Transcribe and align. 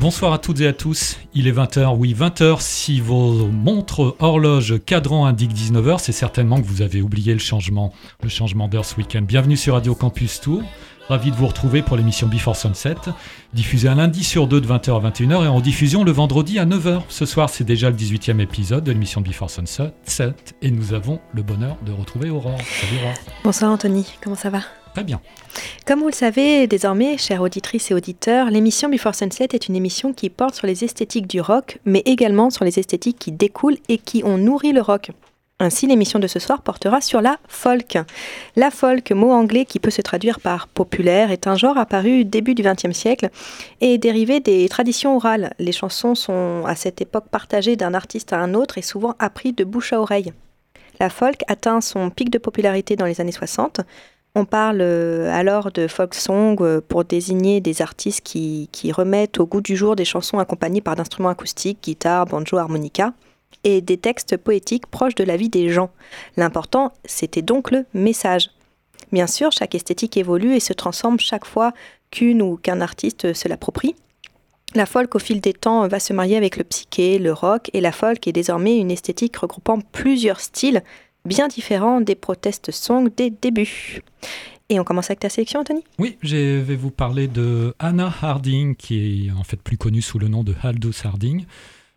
Bonsoir 0.00 0.32
à 0.32 0.38
toutes 0.38 0.62
et 0.62 0.66
à 0.66 0.72
tous. 0.72 1.18
Il 1.34 1.46
est 1.46 1.52
20h, 1.52 1.94
oui 1.94 2.16
20h. 2.18 2.62
Si 2.62 3.02
vos 3.02 3.46
montres 3.48 4.16
horloge 4.18 4.82
cadran 4.86 5.26
indiquent 5.26 5.52
19h, 5.52 5.98
c'est 5.98 6.12
certainement 6.12 6.58
que 6.58 6.66
vous 6.66 6.80
avez 6.80 7.02
oublié 7.02 7.34
le 7.34 7.38
changement, 7.38 7.92
le 8.22 8.30
changement 8.30 8.66
d'heure 8.66 8.86
ce 8.86 8.96
week-end. 8.96 9.20
Bienvenue 9.20 9.58
sur 9.58 9.74
Radio 9.74 9.94
Campus 9.94 10.40
Tour. 10.40 10.62
Ravi 11.10 11.30
de 11.30 11.36
vous 11.36 11.46
retrouver 11.46 11.82
pour 11.82 11.98
l'émission 11.98 12.28
Before 12.28 12.56
Sunset, 12.56 12.94
diffusée 13.52 13.88
un 13.88 13.96
lundi 13.96 14.24
sur 14.24 14.46
deux 14.46 14.62
de 14.62 14.66
20h 14.66 14.96
à 14.96 15.10
21h 15.10 15.44
et 15.44 15.48
en 15.48 15.60
diffusion 15.60 16.02
le 16.02 16.12
vendredi 16.12 16.58
à 16.58 16.64
9h. 16.64 17.02
Ce 17.10 17.26
soir, 17.26 17.50
c'est 17.50 17.64
déjà 17.64 17.90
le 17.90 17.96
18e 17.96 18.40
épisode 18.40 18.84
de 18.84 18.92
l'émission 18.92 19.20
Before 19.20 19.50
Sunset 19.50 19.92
et 20.62 20.70
nous 20.70 20.94
avons 20.94 21.20
le 21.34 21.42
bonheur 21.42 21.76
de 21.84 21.92
retrouver 21.92 22.30
Aurore. 22.30 22.58
Salut 22.62 23.02
Aurore. 23.02 23.14
Bonsoir 23.44 23.70
Anthony, 23.70 24.06
comment 24.22 24.36
ça 24.36 24.48
va? 24.48 24.60
Très 24.94 25.04
bien. 25.04 25.20
Comme 25.86 26.00
vous 26.00 26.08
le 26.08 26.12
savez 26.12 26.66
désormais, 26.66 27.16
chères 27.16 27.42
auditrices 27.42 27.90
et 27.90 27.94
auditeurs, 27.94 28.50
l'émission 28.50 28.88
Before 28.88 29.14
Sunset 29.14 29.48
est 29.52 29.68
une 29.68 29.76
émission 29.76 30.12
qui 30.12 30.30
porte 30.30 30.54
sur 30.54 30.66
les 30.66 30.84
esthétiques 30.84 31.26
du 31.26 31.40
rock, 31.40 31.78
mais 31.84 32.02
également 32.06 32.50
sur 32.50 32.64
les 32.64 32.78
esthétiques 32.78 33.18
qui 33.18 33.32
découlent 33.32 33.78
et 33.88 33.98
qui 33.98 34.22
ont 34.24 34.38
nourri 34.38 34.72
le 34.72 34.80
rock. 34.80 35.10
Ainsi, 35.62 35.86
l'émission 35.86 36.18
de 36.18 36.26
ce 36.26 36.38
soir 36.38 36.62
portera 36.62 37.02
sur 37.02 37.20
la 37.20 37.38
folk. 37.46 37.98
La 38.56 38.70
folk, 38.70 39.12
mot 39.12 39.30
anglais 39.30 39.66
qui 39.66 39.78
peut 39.78 39.90
se 39.90 40.00
traduire 40.00 40.40
par 40.40 40.68
populaire, 40.68 41.30
est 41.30 41.46
un 41.46 41.54
genre 41.54 41.76
apparu 41.76 42.24
début 42.24 42.54
du 42.54 42.62
XXe 42.62 42.96
siècle 42.96 43.28
et 43.82 43.98
dérivé 43.98 44.40
des 44.40 44.66
traditions 44.70 45.16
orales. 45.16 45.52
Les 45.58 45.72
chansons 45.72 46.14
sont 46.14 46.64
à 46.66 46.74
cette 46.76 47.02
époque 47.02 47.28
partagées 47.30 47.76
d'un 47.76 47.92
artiste 47.92 48.32
à 48.32 48.38
un 48.38 48.54
autre 48.54 48.78
et 48.78 48.82
souvent 48.82 49.14
appris 49.18 49.52
de 49.52 49.64
bouche 49.64 49.92
à 49.92 50.00
oreille. 50.00 50.32
La 50.98 51.10
folk 51.10 51.42
atteint 51.46 51.82
son 51.82 52.08
pic 52.08 52.30
de 52.30 52.38
popularité 52.38 52.96
dans 52.96 53.06
les 53.06 53.20
années 53.20 53.30
60. 53.30 53.82
On 54.36 54.44
parle 54.44 54.80
euh, 54.80 55.28
alors 55.32 55.72
de 55.72 55.88
folk 55.88 56.14
song 56.14 56.56
euh, 56.60 56.80
pour 56.80 57.04
désigner 57.04 57.60
des 57.60 57.82
artistes 57.82 58.20
qui, 58.20 58.68
qui 58.70 58.92
remettent 58.92 59.40
au 59.40 59.46
goût 59.46 59.60
du 59.60 59.76
jour 59.76 59.96
des 59.96 60.04
chansons 60.04 60.38
accompagnées 60.38 60.80
par 60.80 60.94
d'instruments 60.94 61.30
acoustiques, 61.30 61.82
guitare, 61.82 62.26
banjo, 62.26 62.56
harmonica 62.56 63.12
et 63.64 63.80
des 63.80 63.96
textes 63.96 64.36
poétiques 64.36 64.86
proches 64.86 65.16
de 65.16 65.24
la 65.24 65.36
vie 65.36 65.48
des 65.48 65.68
gens. 65.68 65.90
L'important, 66.36 66.92
c'était 67.04 67.42
donc 67.42 67.72
le 67.72 67.84
message. 67.92 68.50
Bien 69.10 69.26
sûr, 69.26 69.50
chaque 69.50 69.74
esthétique 69.74 70.16
évolue 70.16 70.54
et 70.54 70.60
se 70.60 70.72
transforme 70.72 71.18
chaque 71.18 71.44
fois 71.44 71.72
qu'une 72.12 72.40
ou 72.40 72.56
qu'un 72.56 72.80
artiste 72.80 73.32
se 73.32 73.48
l'approprie. 73.48 73.96
La 74.76 74.86
folk, 74.86 75.16
au 75.16 75.18
fil 75.18 75.40
des 75.40 75.52
temps, 75.52 75.88
va 75.88 75.98
se 75.98 76.12
marier 76.12 76.36
avec 76.36 76.56
le 76.56 76.62
psyché, 76.62 77.18
le 77.18 77.32
rock, 77.32 77.70
et 77.72 77.80
la 77.80 77.90
folk 77.90 78.28
est 78.28 78.32
désormais 78.32 78.78
une 78.78 78.92
esthétique 78.92 79.36
regroupant 79.36 79.80
plusieurs 79.80 80.38
styles 80.38 80.84
bien 81.24 81.48
différents 81.48 82.00
des 82.00 82.14
protest 82.14 82.70
songs 82.70 83.08
des 83.16 83.30
débuts. 83.30 84.02
Et 84.68 84.78
on 84.78 84.84
commence 84.84 85.10
avec 85.10 85.20
ta 85.20 85.28
sélection, 85.28 85.60
Anthony? 85.60 85.82
Oui, 85.98 86.16
je 86.22 86.60
vais 86.60 86.76
vous 86.76 86.92
parler 86.92 87.26
de 87.26 87.74
Anna 87.80 88.12
Harding, 88.22 88.76
qui 88.76 89.26
est 89.26 89.32
en 89.32 89.42
fait 89.42 89.60
plus 89.60 89.76
connue 89.76 90.02
sous 90.02 90.18
le 90.20 90.28
nom 90.28 90.44
de 90.44 90.54
Aldous 90.62 90.92
Harding 91.04 91.44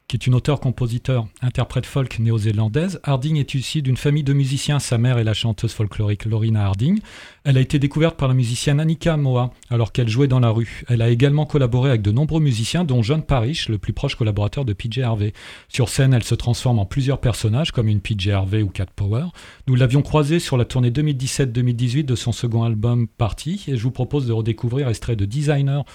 qui 0.07 0.17
est 0.17 0.27
une 0.27 0.35
auteure-compositeur, 0.35 1.27
interprète 1.41 1.85
folk 1.85 2.19
néo-zélandaise. 2.19 2.99
Harding 3.03 3.37
est 3.37 3.53
issue 3.53 3.81
d'une 3.81 3.97
famille 3.97 4.23
de 4.23 4.33
musiciens. 4.33 4.79
Sa 4.79 4.97
mère 4.97 5.17
est 5.17 5.23
la 5.23 5.33
chanteuse 5.33 5.73
folklorique 5.73 6.25
Lorina 6.25 6.65
Harding. 6.65 6.99
Elle 7.45 7.57
a 7.57 7.61
été 7.61 7.79
découverte 7.79 8.17
par 8.17 8.27
la 8.27 8.33
musicienne 8.33 8.79
Annika 8.79 9.17
Moa 9.17 9.51
alors 9.69 9.91
qu'elle 9.91 10.09
jouait 10.09 10.27
dans 10.27 10.39
la 10.39 10.49
rue. 10.49 10.83
Elle 10.87 11.01
a 11.01 11.09
également 11.09 11.45
collaboré 11.45 11.89
avec 11.89 12.01
de 12.01 12.11
nombreux 12.11 12.41
musiciens, 12.41 12.83
dont 12.83 13.01
John 13.01 13.23
Parrish, 13.23 13.69
le 13.69 13.77
plus 13.77 13.93
proche 13.93 14.15
collaborateur 14.15 14.65
de 14.65 14.73
PJ 14.73 14.99
Harvey. 14.99 15.33
Sur 15.67 15.89
scène, 15.89 16.13
elle 16.13 16.23
se 16.23 16.35
transforme 16.35 16.79
en 16.79 16.85
plusieurs 16.85 17.19
personnages, 17.19 17.71
comme 17.71 17.87
une 17.87 18.01
PJ 18.01 18.29
Harvey 18.29 18.61
ou 18.61 18.69
Cat 18.69 18.87
Power. 18.95 19.25
Nous 19.67 19.75
l'avions 19.75 20.02
croisée 20.02 20.39
sur 20.39 20.58
la 20.58 20.65
tournée 20.65 20.92
2017-2018 20.92 22.03
de 22.05 22.15
son 22.15 22.31
second 22.31 22.63
album 22.63 23.08
Party, 23.08 23.63
et 23.67 23.77
je 23.77 23.83
vous 23.83 23.92
propose 23.92 24.27
de 24.27 24.33
redécouvrir 24.33 24.89
extrait 24.89 25.15
de 25.15 25.25
Designer 25.25 25.86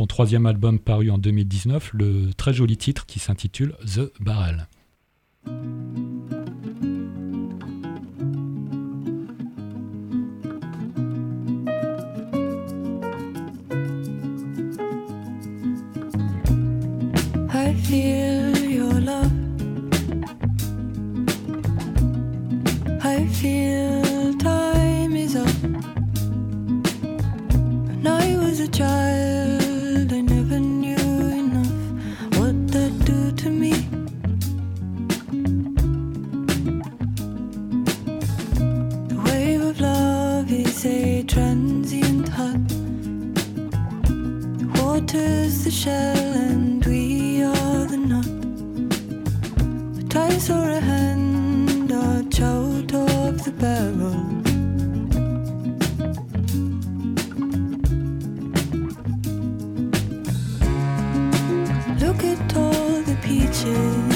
son 0.00 0.06
troisième 0.06 0.46
album 0.46 0.78
paru 0.78 1.10
en 1.10 1.18
2019, 1.18 1.90
le 1.92 2.32
très 2.36 2.52
joli 2.54 2.76
titre 2.76 3.04
qui 3.04 3.18
s'intitule 3.18 3.74
The 3.84 4.12
Barrel. 4.20 4.68
I 17.50 17.74
feel 17.82 18.70
your 18.70 19.00
love. 19.00 19.32
I 23.02 23.26
feel 23.26 24.36
time 24.38 25.16
is 25.16 25.34
up. 25.34 25.48
When 27.52 28.06
I 28.06 28.36
was 28.36 28.60
a 28.60 28.68
child, 28.68 29.17
The 45.08 45.48
the 45.64 45.70
shell 45.70 46.34
and 46.34 46.84
we 46.84 47.42
are 47.42 47.86
the 47.86 47.96
nut. 47.96 48.26
A 50.00 50.08
ties 50.08 50.50
or 50.50 50.68
a 50.68 50.80
hand 50.80 51.90
arch 51.90 52.40
out 52.42 52.92
of 52.92 53.42
the 53.42 53.52
barrel. 53.52 54.20
Look 62.02 62.22
at 62.24 62.56
all 62.56 63.02
the 63.02 63.16
peaches. 63.22 64.07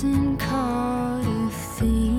thousand 0.00 0.38
card 0.38 1.26
a 1.26 1.50
thief. 1.50 2.09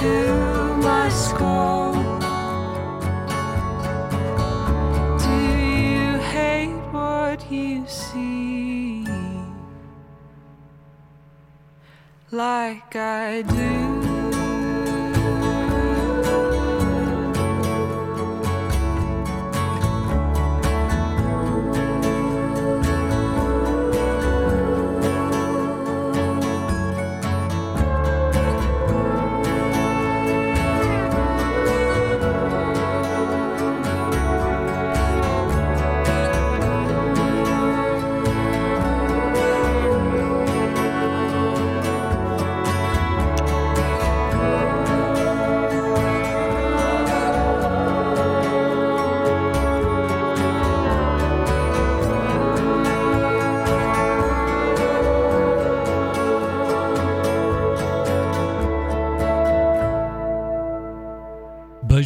to 0.00 0.76
my 0.76 1.08
skull. 1.08 1.92
Do 5.18 5.36
you 5.84 6.18
hate 6.18 6.78
what 6.92 7.50
you 7.50 7.84
see? 7.88 9.04
Like 12.30 12.94
I 12.94 13.42
do. 13.42 13.87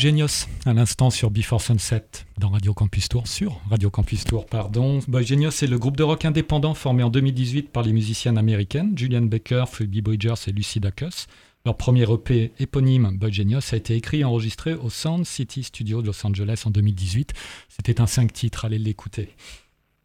Genius 0.03 0.49
à 0.67 0.73
l'instant 0.73 1.11
sur 1.11 1.31
Before 1.31 1.63
Sunset 1.63 2.03
dans 2.37 2.49
Radio 2.49 2.75
Campus 2.75 3.09
Tour, 3.09 3.29
sur 3.29 3.61
Radio 3.71 3.89
Campus 3.89 4.25
Tour, 4.25 4.47
pardon. 4.47 4.99
Boy 5.07 5.25
Genius 5.25 5.63
est 5.63 5.69
le 5.69 5.79
groupe 5.79 5.97
de 5.97 6.03
rock 6.03 6.25
indépendant 6.25 6.75
formé 6.75 7.05
en 7.05 7.09
2018 7.09 7.71
par 7.71 7.85
les 7.85 7.93
musiciennes 7.93 8.37
américaines 8.37 8.99
Julian 8.99 9.23
Baker, 9.23 9.67
Phoebe 9.71 10.03
Bridgers 10.03 10.35
et 10.49 10.51
Lucy 10.51 10.81
Dacus. 10.81 11.29
Leur 11.65 11.77
premier 11.77 12.03
EP 12.03 12.51
éponyme, 12.59 13.17
Boy 13.17 13.33
Genius, 13.33 13.73
a 13.75 13.77
été 13.77 13.95
écrit 13.95 14.23
et 14.23 14.25
enregistré 14.25 14.75
au 14.75 14.91
Sound 14.91 15.25
City 15.25 15.63
Studio 15.63 16.03
de 16.03 16.09
Los 16.09 16.27
Angeles 16.27 16.65
en 16.67 16.71
2018. 16.71 17.33
C'était 17.69 18.01
un 18.01 18.09
cinq 18.09 18.33
titres, 18.33 18.65
allez 18.65 18.81
l'écouter. 18.81 19.29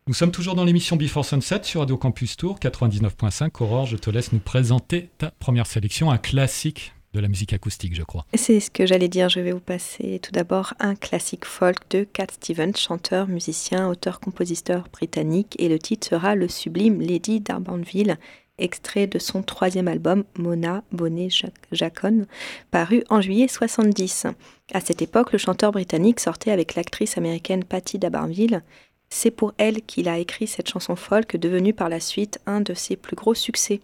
Nous 0.06 0.13
sommes 0.13 0.32
toujours 0.32 0.54
dans 0.54 0.63
l'émission 0.63 0.96
Before 0.96 1.25
Sunset 1.25 1.63
sur 1.63 1.80
Radio 1.80 1.98
Campus 1.98 2.38
Tour 2.38 2.60
99.5. 2.60 3.50
Aurore, 3.63 3.88
je 3.88 3.98
te 3.98 4.12
laisse 4.12 4.32
nous 4.32 4.38
présenter 4.38 5.10
ta 5.18 5.32
première 5.32 5.66
sélection, 5.66 6.12
un 6.12 6.20
classique 6.20 6.94
de 7.18 7.22
la 7.22 7.28
musique 7.28 7.54
acoustique, 7.54 7.96
je 7.96 8.04
crois. 8.04 8.26
C'est 8.36 8.60
ce 8.60 8.72
que 8.72 8.86
j'allais 8.86 9.08
dire. 9.08 9.28
Je 9.28 9.40
vais 9.40 9.52
vous 9.52 9.60
passer 9.60 10.20
tout 10.22 10.32
d'abord 10.32 10.74
un 10.80 10.96
classique 10.96 11.46
folk 11.46 11.78
de 11.90 12.04
Cat 12.04 12.28
Stevens, 12.32 12.78
chanteur, 12.78 13.28
musicien, 13.28 13.90
auteur-compositeur 13.90 14.88
britannique, 14.94 15.56
et 15.60 15.68
le 15.68 15.80
titre 15.80 16.08
sera 16.08 16.36
Le 16.36 16.48
sublime 16.48 17.02
Lady 17.02 17.40
d'Arbanville, 17.40 18.18
extrait 18.60 19.08
de 19.08 19.20
son 19.20 19.42
troisième 19.44 19.88
album 19.88 20.24
Mona 20.38 20.84
Bonnet 20.92 21.30
Jacon, 21.72 22.26
paru 22.72 23.04
en 23.10 23.20
juillet 23.20 23.48
70. 23.48 24.28
À 24.74 24.80
cette 24.80 25.02
époque, 25.02 25.32
le 25.32 25.38
chanteur 25.38 25.72
britannique 25.72 26.20
sortait 26.20 26.52
avec 26.52 26.76
l'actrice 26.76 27.18
américaine 27.18 27.64
Patty 27.64 27.98
d'Arbanville. 27.98 28.62
C'est 29.10 29.32
pour 29.32 29.54
elle 29.58 29.82
qu'il 29.82 30.08
a 30.08 30.20
écrit 30.20 30.48
cette 30.48 30.70
chanson 30.70 30.96
folk, 30.96 31.36
devenue 31.36 31.74
par 31.74 31.90
la 31.90 32.00
suite 32.00 32.40
un 32.46 32.62
de 32.62 32.74
ses 32.74 32.96
plus 32.96 33.16
gros 33.16 33.34
succès. 33.34 33.82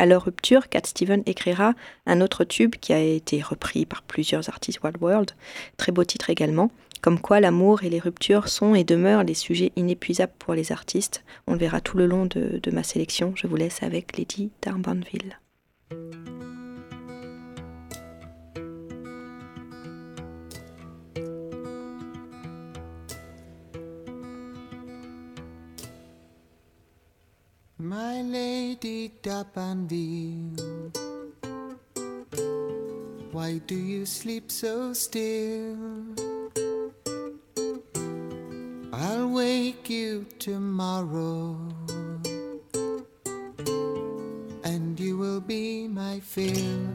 À 0.00 0.06
leur 0.06 0.24
rupture, 0.24 0.70
Cat 0.70 0.86
Steven 0.86 1.22
écrira 1.26 1.74
un 2.06 2.22
autre 2.22 2.44
tube 2.44 2.76
qui 2.76 2.94
a 2.94 2.98
été 2.98 3.42
repris 3.42 3.84
par 3.84 4.00
plusieurs 4.00 4.48
artistes 4.48 4.82
Wild 4.82 4.96
World, 4.98 5.32
très 5.76 5.92
beau 5.92 6.04
titre 6.04 6.30
également, 6.30 6.70
comme 7.02 7.20
quoi 7.20 7.38
l'amour 7.38 7.84
et 7.84 7.90
les 7.90 7.98
ruptures 7.98 8.48
sont 8.48 8.74
et 8.74 8.82
demeurent 8.82 9.24
les 9.24 9.34
sujets 9.34 9.72
inépuisables 9.76 10.32
pour 10.38 10.54
les 10.54 10.72
artistes. 10.72 11.22
On 11.46 11.52
le 11.52 11.58
verra 11.58 11.82
tout 11.82 11.98
le 11.98 12.06
long 12.06 12.24
de, 12.24 12.60
de 12.62 12.70
ma 12.70 12.82
sélection. 12.82 13.34
Je 13.36 13.46
vous 13.46 13.56
laisse 13.56 13.82
avec 13.82 14.16
Lady 14.16 14.50
d'Arbanville. 14.62 15.39
My 27.80 28.20
lady 28.20 29.10
D'Abanville, 29.22 30.92
why 33.32 33.56
do 33.66 33.74
you 33.74 34.04
sleep 34.04 34.52
so 34.52 34.92
still? 34.92 35.78
I'll 38.92 39.28
wake 39.28 39.88
you 39.88 40.26
tomorrow, 40.38 41.56
and 44.62 45.00
you 45.00 45.16
will 45.16 45.40
be 45.40 45.88
my 45.88 46.20
fill. 46.20 46.86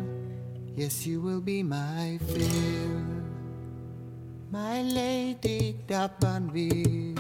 Yes, 0.76 1.08
you 1.08 1.20
will 1.20 1.42
be 1.42 1.64
my 1.64 2.20
fill. 2.28 3.02
My 4.52 4.84
lady 4.84 5.80
D'Abanville. 5.88 7.15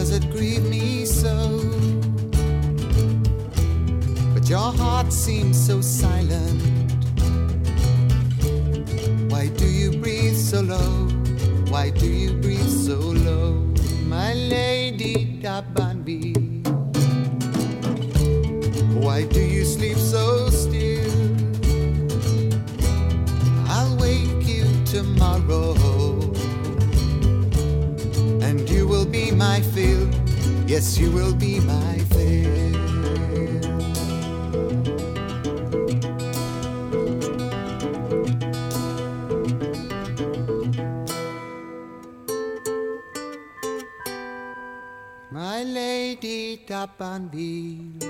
Does 0.00 0.12
it 0.12 0.30
grieve 0.30 0.64
me 0.64 1.04
so? 1.04 1.60
But 4.32 4.48
your 4.48 4.72
heart 4.72 5.12
seems 5.12 5.58
so 5.66 5.82
silent. 5.82 6.62
Why 9.30 9.48
do 9.48 9.66
you 9.66 9.90
breathe 9.90 10.38
so 10.38 10.62
low? 10.62 11.06
Why 11.68 11.90
do 11.90 12.06
you 12.06 12.32
breathe 12.32 12.70
so 12.86 12.96
low? 12.96 13.52
My 14.06 14.32
lady 14.32 15.38
Dabanbi. 15.42 16.32
Why 19.04 19.24
do 19.24 19.40
you 19.40 19.66
sleep 19.66 19.98
so 19.98 20.48
still? 20.48 21.12
I'll 23.68 23.94
wake 23.98 24.48
you 24.48 24.64
tomorrow 24.86 25.74
and 28.40 28.66
you 28.70 28.88
will 28.88 29.04
be 29.04 29.30
my. 29.30 29.69
Yes, 30.70 30.96
you 30.98 31.10
will 31.10 31.34
be 31.34 31.58
my 31.58 31.98
fill. 32.14 32.70
My 45.32 45.64
lady 45.64 46.62
Dabanville, 46.68 48.00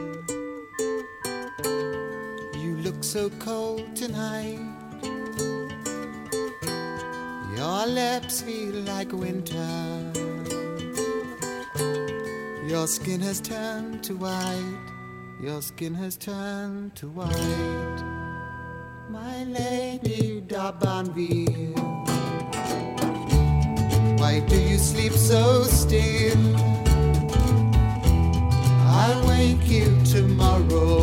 you 2.63 2.77
look 2.85 3.03
so 3.03 3.31
cold 3.39 3.97
tonight. 3.97 4.61
Your 7.57 7.87
lips 7.87 8.43
feel 8.43 8.75
like 8.85 9.13
winter. 9.13 10.30
Your 12.71 12.87
skin 12.87 13.21
has 13.23 13.41
turned 13.41 14.05
to 14.05 14.15
white. 14.15 14.79
Your 15.43 15.61
skin 15.61 15.93
has 15.97 16.17
turned 16.17 16.95
to 16.95 17.09
white. 17.09 18.01
My 19.09 19.43
lady 19.43 20.41
D'Abanville. 20.43 21.75
Why 24.21 24.39
do 24.47 24.57
you 24.57 24.79
sleep 24.79 25.15
so 25.15 25.65
still? 25.65 26.57
I'll 28.87 29.27
wake 29.27 29.67
you 29.67 29.91
tomorrow. 30.05 31.03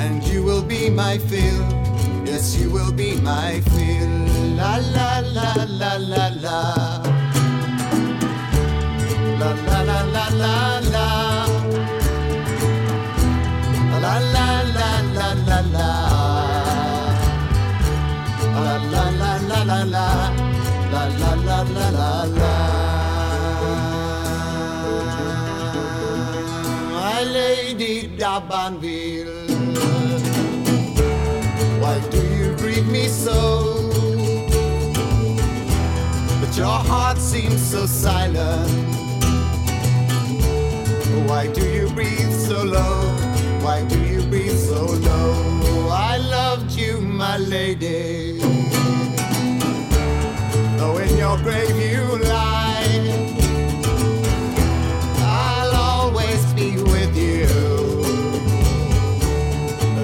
And 0.00 0.24
you 0.24 0.42
will 0.42 0.62
be 0.62 0.88
my 0.88 1.18
fill. 1.18 1.62
Yes, 2.24 2.56
you 2.56 2.70
will 2.70 2.92
be 2.92 3.20
my 3.20 3.60
fill. 3.60 4.08
La 4.56 4.76
la 4.96 5.18
la 5.18 5.52
la 5.68 5.96
la 5.98 6.28
la. 6.40 6.93
Lady 27.24 28.06
D'Abanville. 28.16 29.48
Why 31.80 32.00
do 32.10 32.22
you 32.36 32.54
grieve 32.56 32.86
me 32.86 33.08
so? 33.08 33.90
But 36.40 36.56
your 36.56 36.78
heart 36.90 37.18
seems 37.18 37.60
so 37.60 37.86
silent. 37.86 38.93
Why 41.26 41.46
do 41.46 41.64
you 41.66 41.88
breathe 41.94 42.32
so 42.32 42.62
low? 42.62 43.00
Why 43.64 43.82
do 43.86 43.98
you 43.98 44.22
breathe 44.26 44.58
so 44.58 44.84
low? 44.84 45.88
I 45.90 46.18
loved 46.18 46.72
you, 46.72 47.00
my 47.00 47.38
lady. 47.38 48.38
Though 50.76 50.98
in 50.98 51.16
your 51.16 51.38
grave 51.38 51.76
you 51.76 52.18
lie, 52.24 53.00
I'll 55.18 55.74
always 55.74 56.44
be 56.52 56.76
with 56.76 57.16
you. 57.16 57.46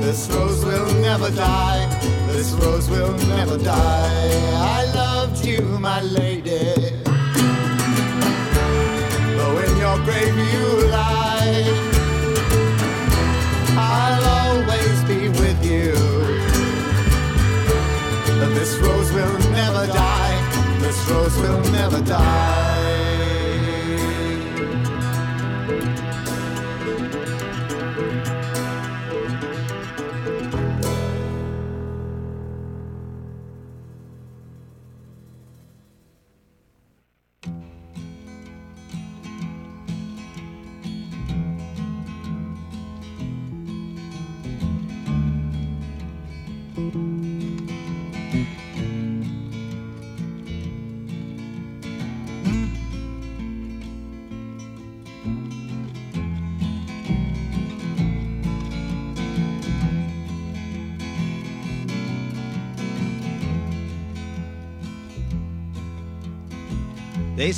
This 0.00 0.28
rose 0.30 0.64
will 0.64 0.90
never 1.02 1.30
die. 1.30 1.86
This 2.28 2.52
rose 2.52 2.88
will 2.88 3.12
never 3.28 3.58
die. 3.58 4.30
I 4.78 4.84
loved 4.94 5.09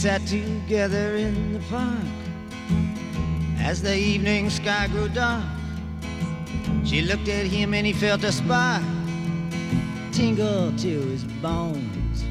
sat 0.03 0.27
together 0.27 1.15
in 1.15 1.53
the 1.53 1.61
park 1.71 1.95
as 3.59 3.81
the 3.81 3.97
evening 3.97 4.51
sky 4.51 4.89
grew 4.89 5.09
dark. 5.09 5.45
She 6.85 7.03
looked 7.03 7.29
at 7.29 7.47
him 7.47 7.73
and 7.73 7.87
he 7.87 7.93
felt 7.93 8.25
a 8.25 8.33
spark 8.33 8.83
tingle 10.11 10.73
to 10.79 11.01
his 11.03 11.23
bones. 11.41 12.25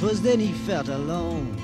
Twas 0.00 0.22
then 0.22 0.40
he 0.40 0.52
felt 0.66 0.88
alone 0.88 1.54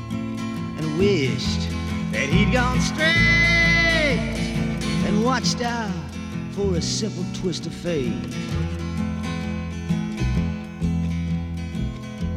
and 0.79 0.99
wished 0.99 1.71
that 2.13 2.29
he'd 2.29 2.53
gone 2.53 2.79
straight 2.79 4.37
and 5.07 5.25
watched 5.25 5.63
out 5.63 5.91
for 6.51 6.75
a 6.75 6.83
simple 6.83 7.25
twist 7.41 7.65
of 7.65 7.73
fate. 7.73 8.37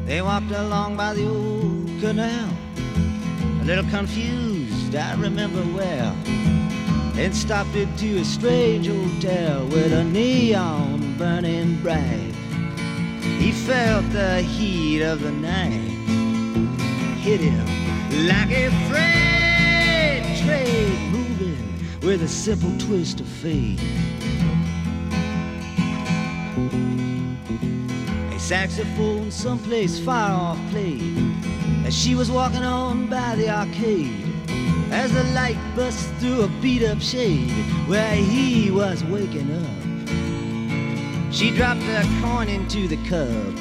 They 0.05 0.21
walked 0.21 0.51
along 0.51 0.95
by 0.95 1.13
the 1.13 1.27
old 1.27 1.62
canal, 2.03 2.50
a 3.62 3.63
little 3.63 3.89
confused, 3.89 4.93
I 4.93 5.15
remember 5.15 5.63
well, 5.74 6.13
and 7.15 7.33
stopped 7.33 7.74
into 7.77 8.17
a 8.17 8.25
strange 8.25 8.88
hotel 8.88 9.65
with 9.67 9.93
a 9.93 10.03
neon 10.03 11.17
burning 11.17 11.81
bright. 11.81 12.33
He 13.39 13.53
felt 13.53 14.03
the 14.12 14.41
heat 14.41 15.01
of 15.01 15.22
the 15.22 15.31
night 15.31 15.79
hit 17.19 17.39
him 17.39 17.65
like 18.27 18.51
a 18.51 18.69
freight 18.89 20.25
train 20.43 21.10
moving 21.10 21.74
with 22.01 22.22
a 22.22 22.27
simple 22.27 22.77
twist 22.79 23.22
of 23.22 23.27
fate. 23.27 23.79
A 28.36 28.39
saxophone 28.39 29.31
someplace 29.31 29.98
far 30.00 30.31
off 30.31 30.60
played 30.69 31.62
as 31.93 32.00
she 32.01 32.15
was 32.15 32.31
walking 32.31 32.63
on 32.63 33.07
by 33.07 33.35
the 33.35 33.50
arcade. 33.50 34.25
As 34.91 35.12
the 35.13 35.23
light 35.35 35.57
bust 35.75 36.09
through 36.19 36.41
a 36.43 36.47
beat 36.62 36.83
up 36.83 37.01
shade 37.01 37.51
where 37.88 38.15
he 38.15 38.71
was 38.71 39.03
waking 39.03 39.51
up, 39.51 41.33
she 41.33 41.51
dropped 41.51 41.81
a 41.81 42.03
coin 42.21 42.47
into 42.50 42.88
the 42.88 42.97
cup 43.09 43.53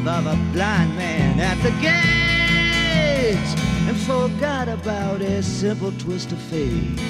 above 0.00 0.26
a 0.26 0.36
blind 0.52 0.96
man 0.96 1.40
at 1.40 1.58
the 1.62 1.70
gate 1.82 3.36
and 3.88 3.96
forgot 3.96 4.68
about 4.68 5.20
a 5.20 5.42
simple 5.42 5.92
twist 5.92 6.32
of 6.32 6.38
fate. 6.38 7.00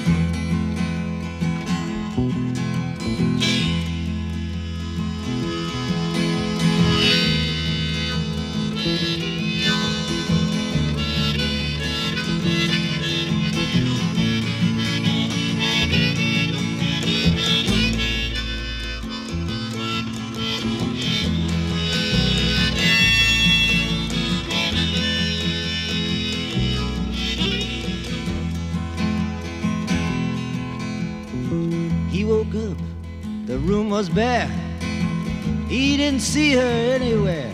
See 36.35 36.51
her 36.51 36.95
anywhere. 36.99 37.49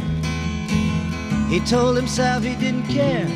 He 1.49 1.59
told 1.59 1.95
himself 1.95 2.43
he 2.43 2.55
didn't 2.55 2.87
care. 2.87 3.29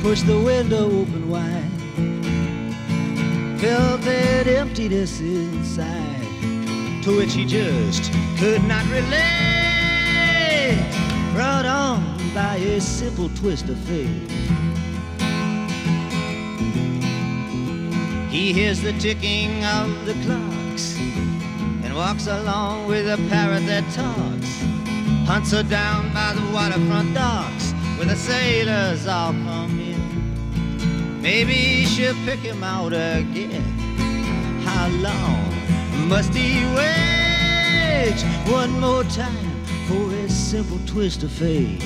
Pushed 0.00 0.26
the 0.26 0.40
window 0.40 0.86
open 0.86 1.28
wide. 1.28 1.70
Felt 3.60 4.00
that 4.00 4.46
emptiness 4.46 5.20
inside, 5.20 7.02
to 7.02 7.14
which 7.18 7.34
he 7.34 7.44
just 7.44 8.10
could 8.38 8.64
not 8.64 8.86
relate. 8.86 10.80
Brought 11.34 11.66
on 11.66 12.00
by 12.32 12.56
a 12.56 12.80
simple 12.80 13.28
twist 13.40 13.68
of 13.68 13.76
fate. 13.80 14.30
He 18.30 18.54
hears 18.54 18.80
the 18.80 18.94
ticking 18.94 19.62
of 19.66 20.06
the 20.06 20.14
clocks 20.24 20.96
and 21.84 21.94
walks 21.94 22.26
along 22.26 22.86
with 22.86 23.06
a 23.06 23.18
parrot 23.28 23.66
that 23.66 23.84
talks. 23.92 24.51
Her 25.32 25.62
down 25.62 26.12
by 26.12 26.34
the 26.34 26.52
waterfront 26.52 27.14
docks 27.14 27.72
where 27.96 28.06
the 28.06 28.14
sailors 28.14 29.06
all 29.06 29.32
come 29.32 29.80
in. 29.80 31.22
Maybe 31.22 31.84
she'll 31.86 32.14
pick 32.26 32.40
him 32.40 32.62
out 32.62 32.92
again. 32.92 33.62
How 34.62 34.88
long 34.88 36.08
must 36.08 36.34
he 36.34 36.64
wait 36.76 38.20
one 38.46 38.78
more 38.78 39.04
time 39.04 39.64
for 39.88 40.14
a 40.14 40.28
simple 40.28 40.78
twist 40.86 41.22
of 41.22 41.32
fate? 41.32 41.80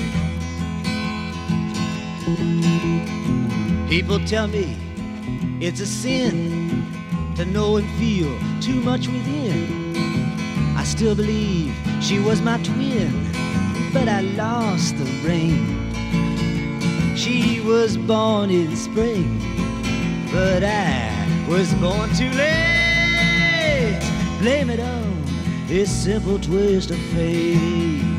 People 3.89 4.19
tell 4.25 4.47
me 4.49 4.77
it's 5.61 5.79
a 5.79 5.85
sin 5.87 6.85
to 7.37 7.45
know 7.45 7.77
and 7.77 7.89
feel 7.97 8.37
too 8.61 8.81
much 8.81 9.07
within. 9.07 9.95
I 10.77 10.83
still 10.83 11.15
believe 11.15 11.73
she 12.01 12.19
was 12.19 12.41
my 12.41 12.57
twin, 12.63 13.11
but 13.93 14.07
I 14.07 14.21
lost 14.21 14.97
the 14.97 15.05
ring. 15.27 15.55
She 17.15 17.61
was 17.61 17.97
born 17.97 18.49
in 18.49 18.75
spring, 18.75 19.39
but 20.31 20.63
I 20.63 21.45
was 21.49 21.73
born 21.75 22.09
too 22.15 22.29
late. 22.31 23.99
Blame 24.39 24.69
it 24.69 24.79
on 24.79 25.23
this 25.67 25.91
simple 25.91 26.39
twist 26.39 26.91
of 26.91 26.99
fate. 27.13 28.16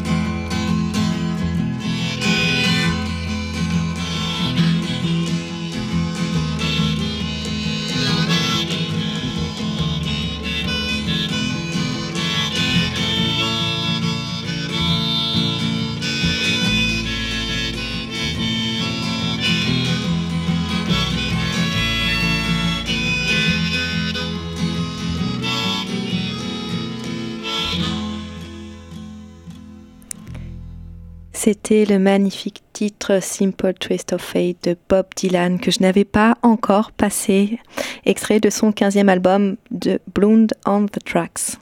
C'était 31.50 31.86
le 31.86 31.98
magnifique 31.98 32.62
titre 32.74 33.22
Simple 33.22 33.72
Twist 33.72 34.12
of 34.12 34.20
Fate 34.20 34.64
de 34.64 34.76
Bob 34.90 35.06
Dylan 35.16 35.58
que 35.58 35.70
je 35.70 35.80
n'avais 35.80 36.04
pas 36.04 36.34
encore 36.42 36.92
passé, 36.92 37.58
extrait 38.04 38.38
de 38.38 38.50
son 38.50 38.70
15e 38.70 39.08
album 39.08 39.56
de 39.70 39.98
Blonde 40.14 40.52
on 40.66 40.84
the 40.84 41.02
Tracks. 41.02 41.56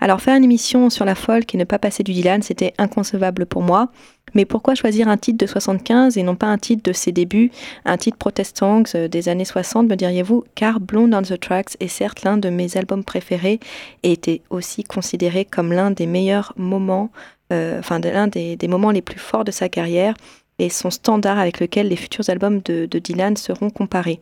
Alors 0.00 0.20
faire 0.20 0.36
une 0.36 0.44
émission 0.44 0.90
sur 0.90 1.04
la 1.04 1.16
folk 1.16 1.52
et 1.52 1.58
ne 1.58 1.64
pas 1.64 1.80
passer 1.80 2.04
du 2.04 2.12
Dylan, 2.12 2.40
c'était 2.42 2.72
inconcevable 2.78 3.46
pour 3.46 3.62
moi. 3.62 3.88
Mais 4.34 4.44
pourquoi 4.44 4.76
choisir 4.76 5.08
un 5.08 5.16
titre 5.16 5.38
de 5.38 5.50
75 5.50 6.16
et 6.16 6.22
non 6.22 6.36
pas 6.36 6.46
un 6.46 6.56
titre 6.56 6.84
de 6.84 6.92
ses 6.92 7.10
débuts, 7.10 7.50
un 7.84 7.96
titre 7.96 8.18
protestant 8.18 8.84
des 8.94 9.28
années 9.28 9.44
60, 9.44 9.88
me 9.88 9.96
diriez-vous? 9.96 10.44
Car 10.54 10.78
Blonde 10.78 11.14
on 11.14 11.22
the 11.22 11.40
Tracks 11.40 11.76
est 11.80 11.88
certes 11.88 12.22
l'un 12.22 12.36
de 12.36 12.48
mes 12.48 12.76
albums 12.76 13.02
préférés 13.02 13.58
et 14.04 14.12
était 14.12 14.42
aussi 14.50 14.84
considéré 14.84 15.44
comme 15.44 15.72
l'un 15.72 15.90
des 15.90 16.06
meilleurs 16.06 16.52
moments 16.56 17.10
euh, 17.52 17.78
enfin 17.78 18.00
l'un 18.00 18.26
des, 18.26 18.56
moments 18.68 18.90
les 18.90 19.02
plus 19.02 19.18
forts 19.18 19.44
de 19.44 19.50
sa 19.50 19.68
carrière 19.68 20.14
et 20.58 20.68
son 20.68 20.90
standard 20.90 21.38
avec 21.38 21.60
lequel 21.60 21.88
les 21.88 21.96
futurs 21.96 22.28
albums 22.28 22.60
de, 22.60 22.86
Dylan 22.86 23.36
seront 23.36 23.70
comparés. 23.70 24.20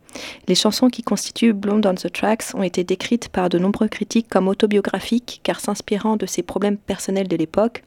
Les 0.49 0.55
chansons 0.55 0.89
qui 0.89 1.03
constituent 1.03 1.53
Blonde 1.53 1.87
on 1.87 1.95
the 1.95 2.13
Tracks 2.13 2.55
ont 2.55 2.63
été 2.63 2.85
décrites 2.85 3.29
par 3.29 3.49
de 3.49 3.59
nombreux 3.59 3.89
critiques 3.89 4.29
comme 4.29 4.49
autobiographiques 4.49 5.41
car 5.43 5.61
s'inspirant 5.61 6.17
de 6.17 6.27
ses 6.27 6.43
problèmes 6.43 6.77
personnels 6.77 7.29
de 7.29 7.37
l'époque, 7.37 7.83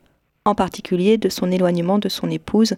en 0.46 0.56
particulier 0.56 1.18
de 1.18 1.30
son 1.30 1.52
éloignement 1.52 2.00
de 2.00 2.10
son 2.10 2.30
épouse, 2.30 2.76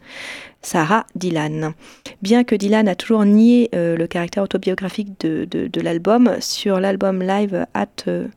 Sarah 0.62 1.06
Dylan. 1.16 1.74
Bien 2.22 2.44
que 2.44 2.56
Dylan 2.56 2.88
a 2.88 2.96
toujours 2.96 3.26
nié 3.26 3.70
euh, 3.74 3.98
le 3.98 4.08
caractère 4.08 4.44
autobiographique 4.44 5.20
de 5.20 5.82
l'album, 5.82 6.36
sur 6.40 6.80
l'album 6.80 7.22
live 7.22 7.66
at 7.74 7.88
euh, 8.08 8.28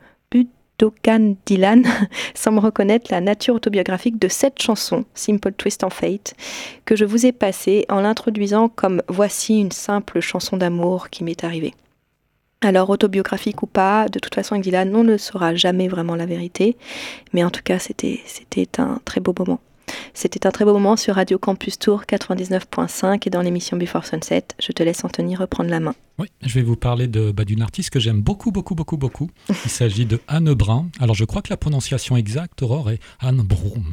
Dokan 0.78 1.34
Dylan 1.44 1.84
semble 2.34 2.60
reconnaître 2.60 3.10
la 3.10 3.20
nature 3.20 3.54
autobiographique 3.54 4.18
de 4.18 4.28
cette 4.28 4.60
chanson, 4.62 5.04
Simple 5.14 5.52
Twist 5.52 5.84
en 5.84 5.90
Fate, 5.90 6.34
que 6.84 6.96
je 6.96 7.04
vous 7.04 7.26
ai 7.26 7.32
passée 7.32 7.84
en 7.88 8.00
l'introduisant 8.00 8.68
comme 8.68 9.02
voici 9.08 9.58
une 9.58 9.72
simple 9.72 10.20
chanson 10.20 10.56
d'amour 10.56 11.10
qui 11.10 11.24
m'est 11.24 11.44
arrivée. 11.44 11.74
Alors 12.60 12.90
autobiographique 12.90 13.62
ou 13.62 13.66
pas, 13.66 14.08
de 14.08 14.18
toute 14.18 14.34
façon 14.34 14.54
avec 14.54 14.64
Dylan, 14.64 14.94
on 14.94 15.04
ne 15.04 15.16
saura 15.16 15.54
jamais 15.54 15.86
vraiment 15.86 16.16
la 16.16 16.26
vérité, 16.26 16.76
mais 17.32 17.44
en 17.44 17.50
tout 17.50 17.62
cas 17.62 17.78
c'était 17.78 18.20
un 18.78 19.00
très 19.04 19.20
beau 19.20 19.34
moment. 19.38 19.60
C'était 20.14 20.46
un 20.46 20.50
très 20.50 20.64
beau 20.64 20.72
moment 20.72 20.96
sur 20.96 21.14
Radio 21.14 21.38
Campus 21.38 21.78
Tour 21.78 22.02
99.5 22.08 23.22
et 23.26 23.30
dans 23.30 23.42
l'émission 23.42 23.76
Before 23.76 24.04
Sunset. 24.04 24.44
Je 24.60 24.72
te 24.72 24.82
laisse 24.82 25.04
Anthony 25.04 25.36
reprendre 25.36 25.70
la 25.70 25.80
main. 25.80 25.94
Oui, 26.18 26.26
je 26.42 26.52
vais 26.54 26.62
vous 26.62 26.74
parler 26.74 27.06
de 27.06 27.30
bah, 27.30 27.44
d'une 27.44 27.62
artiste 27.62 27.90
que 27.90 28.00
j'aime 28.00 28.20
beaucoup, 28.20 28.50
beaucoup, 28.50 28.74
beaucoup, 28.74 28.96
beaucoup. 28.96 29.30
Il 29.48 29.70
s'agit 29.70 30.04
de 30.04 30.20
Anne 30.26 30.52
Brun. 30.52 30.88
Alors 30.98 31.14
je 31.14 31.24
crois 31.24 31.42
que 31.42 31.50
la 31.50 31.56
prononciation 31.56 32.16
exacte, 32.16 32.60
Aurore, 32.62 32.90
est 32.90 32.98
Anne 33.20 33.42
Brun. 33.42 33.84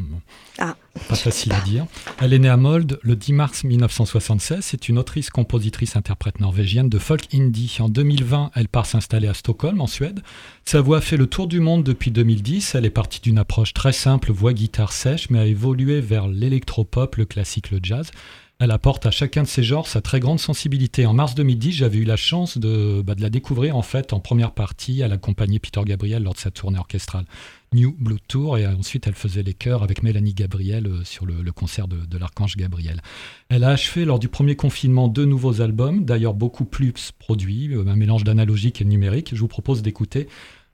Ah. 0.58 0.76
Pas 1.08 1.16
facile 1.16 1.54
à 1.54 1.60
dire. 1.60 1.86
Elle 2.20 2.34
est 2.34 2.40
née 2.40 2.50
à 2.50 2.58
Molde 2.58 3.00
le 3.04 3.16
10 3.16 3.34
mars 3.34 3.64
1976. 3.64 4.62
C'est 4.62 4.90
une 4.90 4.98
autrice, 4.98 5.30
compositrice, 5.30 5.96
interprète 5.96 6.40
norvégienne 6.40 6.90
de 6.90 6.98
folk 6.98 7.28
indie. 7.34 7.78
En 7.80 7.90
2020, 7.90 8.52
elle 8.56 8.70
part 8.70 8.88
s'installer 8.88 9.28
à 9.28 9.36
Stockholm, 9.36 9.80
en 9.82 9.88
Suède. 9.88 10.22
Sa 10.64 10.82
voix 10.82 10.98
a 10.98 11.02
fait 11.02 11.18
le 11.18 11.28
tour 11.28 11.48
du 11.48 11.60
monde 11.60 11.84
depuis 11.84 12.10
2010. 12.10 12.74
Elle 12.74 12.86
est 12.86 12.90
partie 12.90 13.20
d'une 13.22 13.38
approche 13.38 13.74
très 13.74 13.94
simple, 13.94 14.32
voix 14.32 14.54
guitare 14.54 14.94
sèche, 14.94 15.30
mais 15.30 15.38
a 15.38 15.46
évolué 15.46 15.85
vers 15.86 16.28
l'électropop, 16.28 17.16
le 17.16 17.26
classique, 17.26 17.72
le 17.72 17.80
jazz. 17.82 18.12
Elle 18.58 18.72
apporte 18.72 19.06
à 19.06 19.12
chacun 19.12 19.44
de 19.44 19.48
ces 19.48 19.64
genres 19.64 19.86
sa 19.86 20.00
très 20.00 20.22
grande 20.22 20.40
sensibilité. 20.40 21.06
En 21.06 21.14
mars 21.14 21.36
2010, 21.36 21.74
j'avais 21.74 21.98
eu 21.98 22.06
la 22.06 22.16
chance 22.16 22.58
de, 22.58 23.02
bah, 23.02 23.14
de, 23.14 23.22
la 23.22 23.30
découvrir 23.30 23.76
en 23.76 23.82
fait 23.82 24.14
en 24.14 24.22
première 24.22 24.52
partie. 24.52 25.02
Elle 25.02 25.12
accompagnait 25.12 25.60
Peter 25.60 25.82
Gabriel 25.84 26.24
lors 26.24 26.36
de 26.36 26.40
sa 26.40 26.52
tournée 26.52 26.80
orchestrale 26.80 27.26
New 27.74 27.94
Blue 28.00 28.20
Tour 28.30 28.58
et 28.58 28.66
ensuite 28.66 29.08
elle 29.08 29.14
faisait 29.14 29.44
les 29.44 29.54
chœurs 29.54 29.84
avec 29.84 30.04
Mélanie 30.04 30.34
Gabriel 30.34 30.88
euh, 30.88 31.04
sur 31.04 31.26
le, 31.26 31.52
concert 31.52 31.90
de, 31.90 31.98
de 31.98 32.18
l'Archange 32.18 32.56
Gabriel. 32.56 33.02
Elle 33.50 33.66
a 33.66 33.72
achevé 33.72 34.06
lors 34.06 34.20
du 34.20 34.30
premier 34.30 34.56
confinement 34.56 35.10
deux 35.10 35.26
nouveaux 35.26 35.60
albums, 35.60 36.06
d'ailleurs 36.06 36.34
beaucoup 36.34 36.64
plus 36.64 37.12
produits, 37.20 37.76
euh, 37.76 37.86
un 37.88 37.98
mélange 37.98 38.24
d'analogique 38.24 38.82
et 38.82 38.86
numérique. 38.86 39.32
Je 39.34 39.40
vous 39.42 39.50
propose 39.50 39.82
d'écouter 39.82 40.30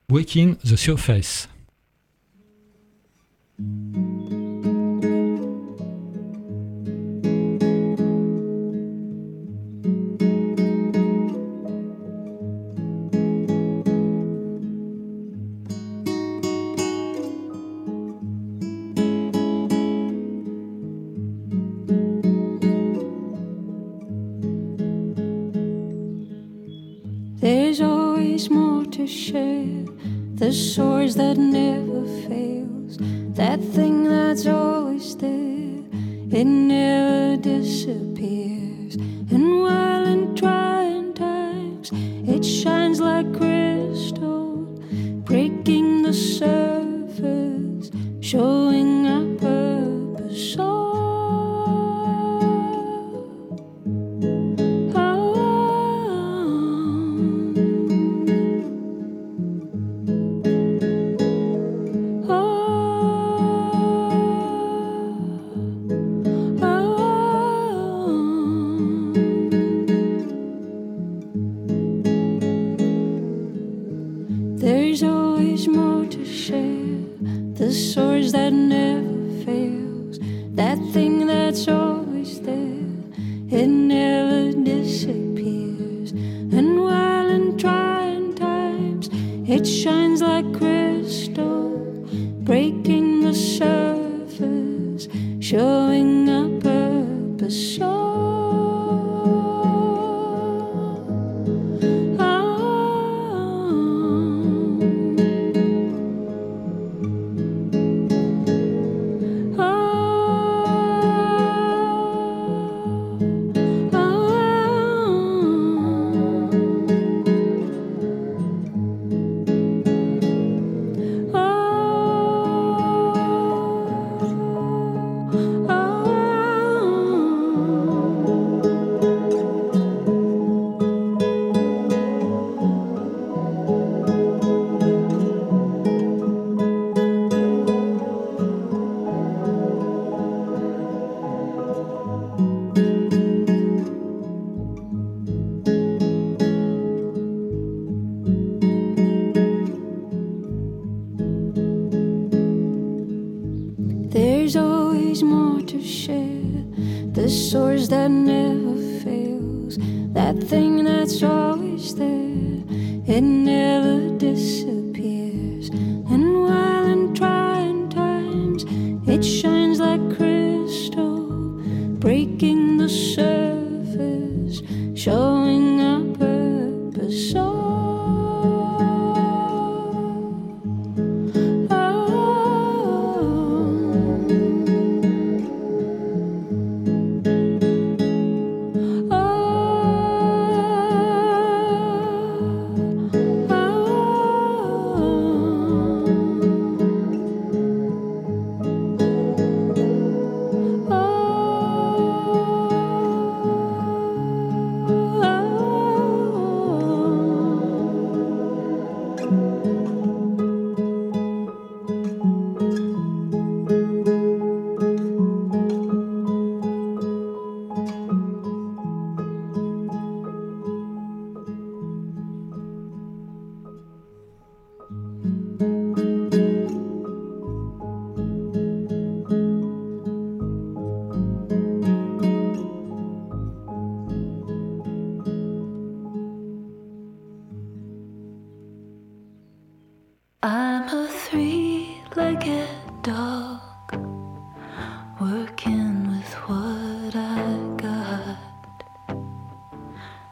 Waking 0.08 0.54
the 0.58 0.76
Surface. 0.76 1.48
There's 27.42 27.80
always 27.80 28.48
more 28.50 28.84
to 28.84 29.04
share. 29.04 29.84
The 30.36 30.52
source 30.52 31.16
that 31.16 31.36
never 31.36 32.06
fails. 32.28 32.98
That 33.34 33.58
thing 33.58 34.04
that's 34.04 34.46
always 34.46 35.16
there. 35.16 35.82
It 36.30 36.44
never 36.44 37.36
disappears. 37.42 38.51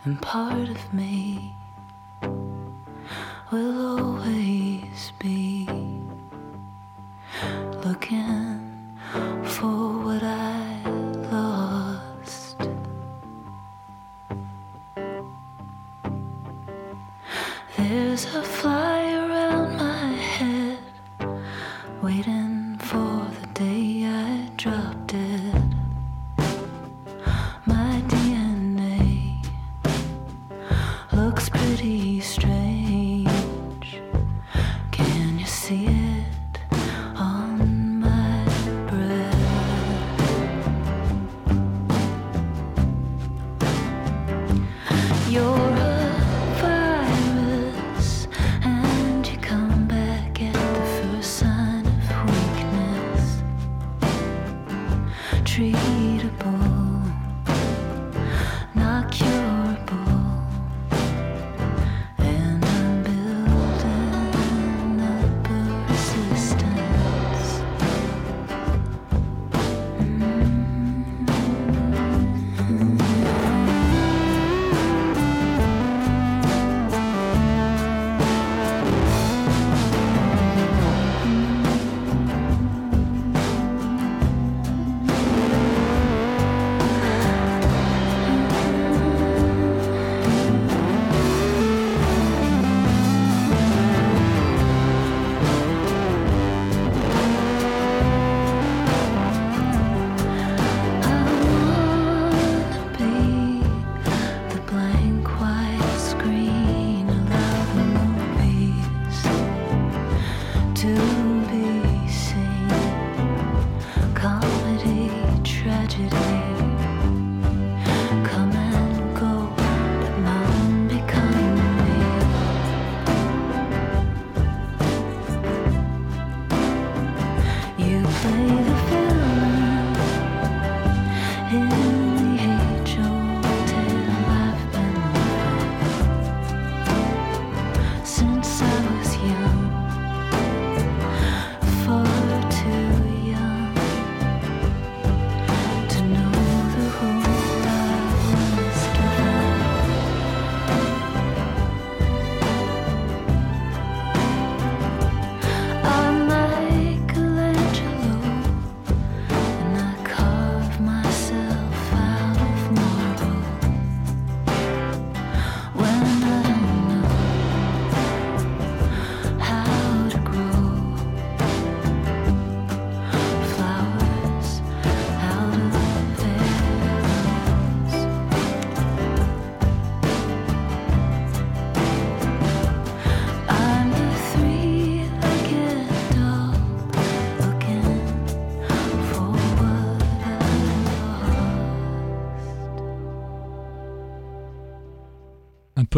And 0.05 0.21
part 0.23 0.69
of 0.69 0.95
me 0.95 1.55
will 3.51 3.99
always 3.99 5.13
be 5.19 5.69
looking 7.85 8.50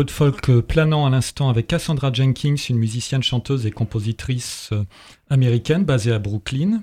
de 0.05 0.11
folk 0.11 0.49
euh, 0.49 0.62
planant 0.62 1.07
à 1.07 1.11
l'instant 1.11 1.49
avec 1.49 1.67
Cassandra 1.67 2.12
Jenkins, 2.12 2.57
une 2.69 2.79
musicienne, 2.79 3.23
chanteuse 3.23 3.67
et 3.67 3.71
compositrice 3.71 4.71
euh, 4.73 4.85
américaine 5.31 5.85
basée 5.85 6.12
à 6.12 6.19
Brooklyn. 6.19 6.83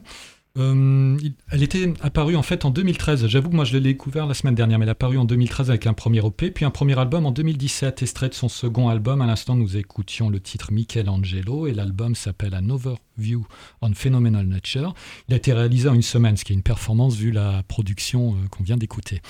Euh, 0.57 1.17
elle 1.51 1.63
était 1.63 1.93
apparue 2.01 2.35
en 2.35 2.41
fait 2.41 2.65
en 2.65 2.71
2013. 2.71 3.27
J'avoue 3.27 3.49
que 3.49 3.55
moi 3.55 3.65
je 3.65 3.73
l'ai 3.73 3.81
découvert 3.81 4.25
la 4.25 4.33
semaine 4.33 4.55
dernière, 4.55 4.79
mais 4.79 4.83
elle 4.83 4.89
est 4.89 4.91
apparue 4.91 5.17
en 5.17 5.25
2013 5.25 5.69
avec 5.69 5.87
un 5.87 5.93
premier 5.93 6.25
EP, 6.25 6.51
puis 6.51 6.65
un 6.65 6.71
premier 6.71 6.97
album 6.97 7.25
en 7.25 7.31
2017, 7.31 8.01
extrait 8.01 8.29
de 8.29 8.33
son 8.33 8.49
second 8.49 8.89
album. 8.89 9.21
À 9.21 9.27
l'instant, 9.27 9.55
nous 9.55 9.77
écoutions 9.77 10.29
le 10.29 10.39
titre 10.39 10.73
Michelangelo 10.73 11.67
et 11.67 11.73
l'album 11.73 12.15
s'appelle 12.15 12.55
An 12.55 12.69
Overview 12.69 13.45
on 13.81 13.93
Phenomenal 13.93 14.45
Nature. 14.45 14.93
Il 15.27 15.33
a 15.33 15.37
été 15.37 15.53
réalisé 15.53 15.87
en 15.87 15.93
une 15.93 16.01
semaine, 16.01 16.35
ce 16.35 16.43
qui 16.43 16.53
est 16.53 16.55
une 16.55 16.63
performance 16.63 17.15
vu 17.15 17.31
la 17.31 17.63
production 17.67 18.35
qu'on 18.49 18.63
vient 18.63 18.77
d'écouter. 18.77 19.21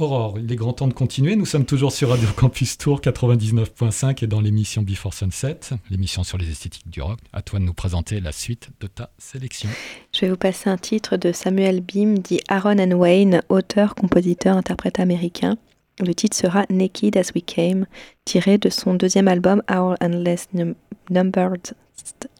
Aurore, 0.00 0.38
il 0.38 0.50
est 0.50 0.56
grand 0.56 0.72
temps 0.72 0.88
de 0.88 0.92
continuer. 0.94 1.36
Nous 1.36 1.44
sommes 1.46 1.64
toujours 1.66 1.92
sur 1.92 2.08
Radio 2.10 2.28
Campus 2.36 2.78
Tour 2.78 3.00
99.5 3.00 4.24
et 4.24 4.26
dans 4.26 4.40
l'émission 4.40 4.82
Before 4.82 5.12
Sunset, 5.14 5.58
l'émission 5.90 6.24
sur 6.24 6.38
les 6.38 6.50
esthétiques 6.50 6.88
du 6.88 7.02
rock. 7.02 7.18
À 7.32 7.42
toi 7.42 7.58
de 7.58 7.64
nous 7.64 7.74
présenter 7.74 8.20
la 8.20 8.32
suite 8.32 8.70
de 8.80 8.86
ta 8.86 9.10
sélection. 9.18 9.68
Je 10.14 10.20
vais 10.22 10.30
vous 10.30 10.36
passer 10.36 10.70
un 10.70 10.76
titre 10.78 11.16
de 11.16 11.32
Samuel 11.32 11.80
Beam, 11.80 12.18
dit 12.18 12.40
Aaron 12.48 12.78
and 12.78 12.92
Wayne, 12.92 13.42
auteur, 13.48 13.94
compositeur, 13.94 14.56
interprète 14.56 14.98
américain. 15.00 15.56
Le 15.98 16.14
titre 16.14 16.36
sera 16.36 16.64
Naked 16.70 17.16
as 17.16 17.32
We 17.34 17.44
Came, 17.44 17.86
tiré 18.24 18.56
de 18.58 18.70
son 18.70 18.94
deuxième 18.94 19.28
album 19.28 19.62
Our 19.70 19.96
Endless 20.00 20.46
Num- 20.54 20.74
Numbered 21.10 21.74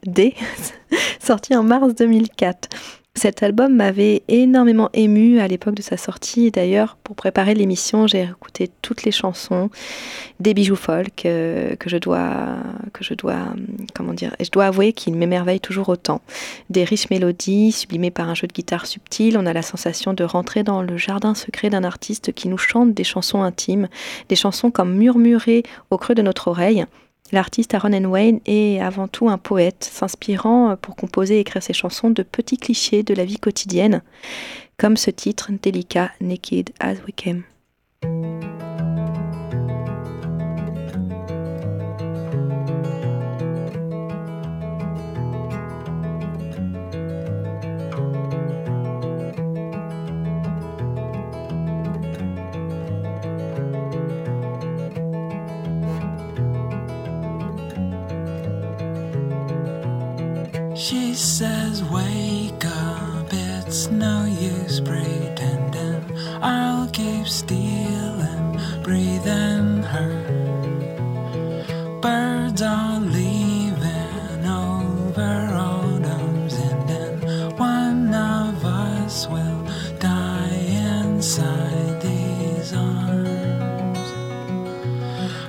Day, 0.05 0.33
sorti 1.19 1.55
en 1.55 1.63
mars 1.63 1.93
2004. 1.95 2.69
Cet 3.13 3.43
album 3.43 3.75
m'avait 3.75 4.23
énormément 4.29 4.89
ému 4.93 5.41
à 5.41 5.47
l'époque 5.49 5.75
de 5.75 5.81
sa 5.81 5.97
sortie. 5.97 6.49
D'ailleurs, 6.49 6.95
pour 7.03 7.17
préparer 7.17 7.53
l'émission, 7.53 8.07
j'ai 8.07 8.21
écouté 8.23 8.69
toutes 8.81 9.03
les 9.03 9.11
chansons 9.11 9.69
des 10.39 10.53
bijoux 10.53 10.77
folk 10.77 11.25
euh, 11.25 11.75
que 11.75 11.89
je 11.89 11.97
dois, 11.97 12.55
que 12.93 13.03
je 13.03 13.13
dois, 13.13 13.53
comment 13.93 14.13
je 14.17 14.49
dois 14.49 14.65
avouer 14.65 14.93
qu'ils 14.93 15.15
m'émerveillent 15.15 15.59
toujours 15.59 15.89
autant. 15.89 16.21
Des 16.69 16.85
riches 16.85 17.09
mélodies 17.09 17.73
sublimées 17.73 18.11
par 18.11 18.29
un 18.29 18.33
jeu 18.33 18.47
de 18.47 18.53
guitare 18.53 18.85
subtil, 18.85 19.37
on 19.37 19.45
a 19.45 19.51
la 19.51 19.61
sensation 19.61 20.13
de 20.13 20.23
rentrer 20.23 20.63
dans 20.63 20.81
le 20.81 20.95
jardin 20.95 21.35
secret 21.35 21.69
d'un 21.69 21.83
artiste 21.83 22.31
qui 22.31 22.47
nous 22.47 22.57
chante 22.57 22.93
des 22.93 23.03
chansons 23.03 23.43
intimes, 23.43 23.89
des 24.29 24.37
chansons 24.37 24.71
comme 24.71 24.95
murmurées 24.95 25.63
au 25.89 25.97
creux 25.97 26.15
de 26.15 26.21
notre 26.21 26.47
oreille. 26.47 26.85
L'artiste 27.31 27.73
Aaron. 27.73 28.03
Wayne 28.05 28.39
est 28.45 28.79
avant 28.79 29.07
tout 29.07 29.29
un 29.29 29.37
poète, 29.37 29.89
s'inspirant 29.89 30.75
pour 30.75 30.95
composer 30.95 31.37
et 31.37 31.39
écrire 31.41 31.63
ses 31.63 31.73
chansons 31.73 32.09
de 32.09 32.23
petits 32.23 32.57
clichés 32.57 33.03
de 33.03 33.13
la 33.13 33.25
vie 33.25 33.39
quotidienne, 33.39 34.01
comme 34.77 34.97
ce 34.97 35.11
titre 35.11 35.49
délicat 35.61 36.11
Naked 36.19 36.71
as 36.79 36.95
We 37.05 37.13
Came. 37.15 37.43
She 60.81 61.13
says, 61.13 61.83
Wake 61.83 62.65
up, 62.65 63.27
it's 63.31 63.85
no 63.91 64.25
use 64.25 64.79
pretending. 64.79 66.03
I'll 66.41 66.89
keep 66.89 67.27
stealing, 67.27 68.59
breathing 68.81 69.83
her. 69.83 70.13
Birds 72.01 72.63
are 72.63 72.99
leaving 72.99 74.43
over 74.47 75.53
autumn's 75.53 76.55
ending. 76.55 77.55
One 77.57 78.11
of 78.15 78.65
us 78.65 79.27
will 79.27 79.63
die 79.99 80.65
inside 80.97 82.01
these 82.01 82.73
arms. 82.73 83.99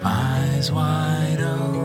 Eyes 0.04 0.70
wide 0.70 1.40
open. 1.40 1.81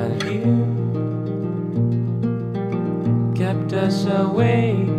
But 0.00 0.12
of 0.12 0.22
here 0.22 0.56
kept 3.36 3.74
us 3.74 4.06
awake. 4.06 4.89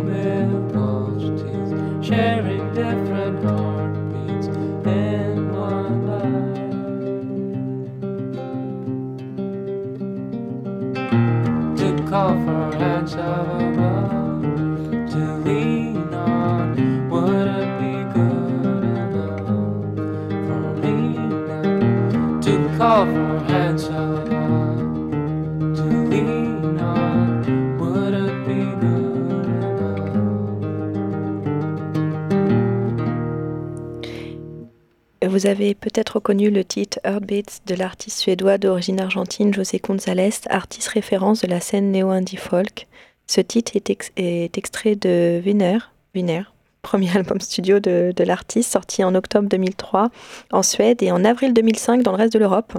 Vous 35.42 35.48
avez 35.48 35.74
peut-être 35.74 36.10
reconnu 36.10 36.50
le 36.50 36.64
titre 36.64 37.00
Heartbeats 37.02 37.62
de 37.66 37.74
l'artiste 37.74 38.20
suédois 38.20 38.58
d'origine 38.58 39.00
argentine 39.00 39.52
José 39.52 39.80
González, 39.82 40.30
artiste 40.48 40.86
référence 40.86 41.40
de 41.40 41.48
la 41.48 41.58
scène 41.58 41.90
néo-indie 41.90 42.36
folk. 42.36 42.86
Ce 43.26 43.40
titre 43.40 43.72
est, 43.74 44.56
extrait 44.56 44.94
de 44.94 45.42
Wiener, 45.44 45.78
Wiener, 46.14 46.42
premier 46.82 47.10
album 47.16 47.40
studio 47.40 47.80
de, 47.80 48.14
l'artiste, 48.22 48.70
sorti 48.70 49.02
en 49.02 49.16
octobre 49.16 49.48
2003 49.48 50.10
en 50.52 50.62
Suède 50.62 51.02
et 51.02 51.10
en 51.10 51.24
avril 51.24 51.52
2005 51.54 52.04
dans 52.04 52.12
le 52.12 52.18
reste 52.18 52.34
de 52.34 52.38
l'Europe, 52.38 52.78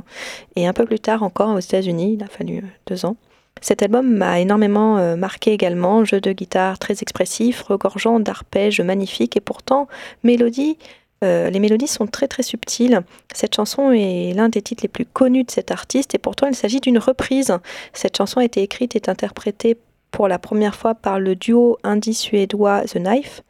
et 0.56 0.66
un 0.66 0.72
peu 0.72 0.86
plus 0.86 1.02
tard 1.02 1.22
encore 1.22 1.54
aux 1.54 1.60
États-Unis, 1.60 2.14
il 2.18 2.24
a 2.24 2.28
fallu 2.28 2.60
euh, 2.60 2.68
deux 2.88 3.06
ans. 3.06 3.18
Cet 3.60 3.84
album 3.84 4.10
m'a 4.10 4.40
énormément 4.40 4.98
euh, 4.98 5.18
marqué 5.18 5.52
également, 5.52 6.06
jeu 6.06 6.22
de 6.22 6.32
guitare 6.32 6.80
très 6.80 7.02
expressif, 7.02 7.62
regorgeant 7.64 8.22
d'arpèges 8.22 8.80
magnifiques 8.80 9.36
et 9.36 9.42
pourtant 9.42 9.90
mélodie 10.24 10.78
euh, 11.24 11.50
les 11.50 11.60
mélodies 11.60 11.88
sont 11.88 12.08
très 12.08 12.28
très 12.28 12.44
subtiles. 12.44 13.02
Cette 13.34 13.56
chanson 13.56 13.92
est 13.92 14.34
l'un 14.34 14.50
des 14.50 14.62
titres 14.62 14.84
les 14.84 14.90
plus 14.90 15.06
connus 15.06 15.44
de 15.44 15.52
cet 15.52 15.72
artiste 15.72 16.14
et 16.14 16.18
pourtant 16.18 16.48
il 16.48 16.56
s'agit 16.56 16.80
d'une 16.80 17.00
reprise. 17.00 17.58
Cette 17.94 18.18
chanson 18.18 18.40
a 18.40 18.46
été 18.46 18.62
écrite 18.62 18.96
et 18.96 19.10
interprétée 19.10 19.78
pour 20.12 20.28
la 20.28 20.38
première 20.38 20.76
fois 20.76 20.94
par 20.94 21.20
le 21.20 21.36
duo 21.36 21.78
indie-suédois 21.84 22.82
The 22.82 22.98
Knife 22.98 23.42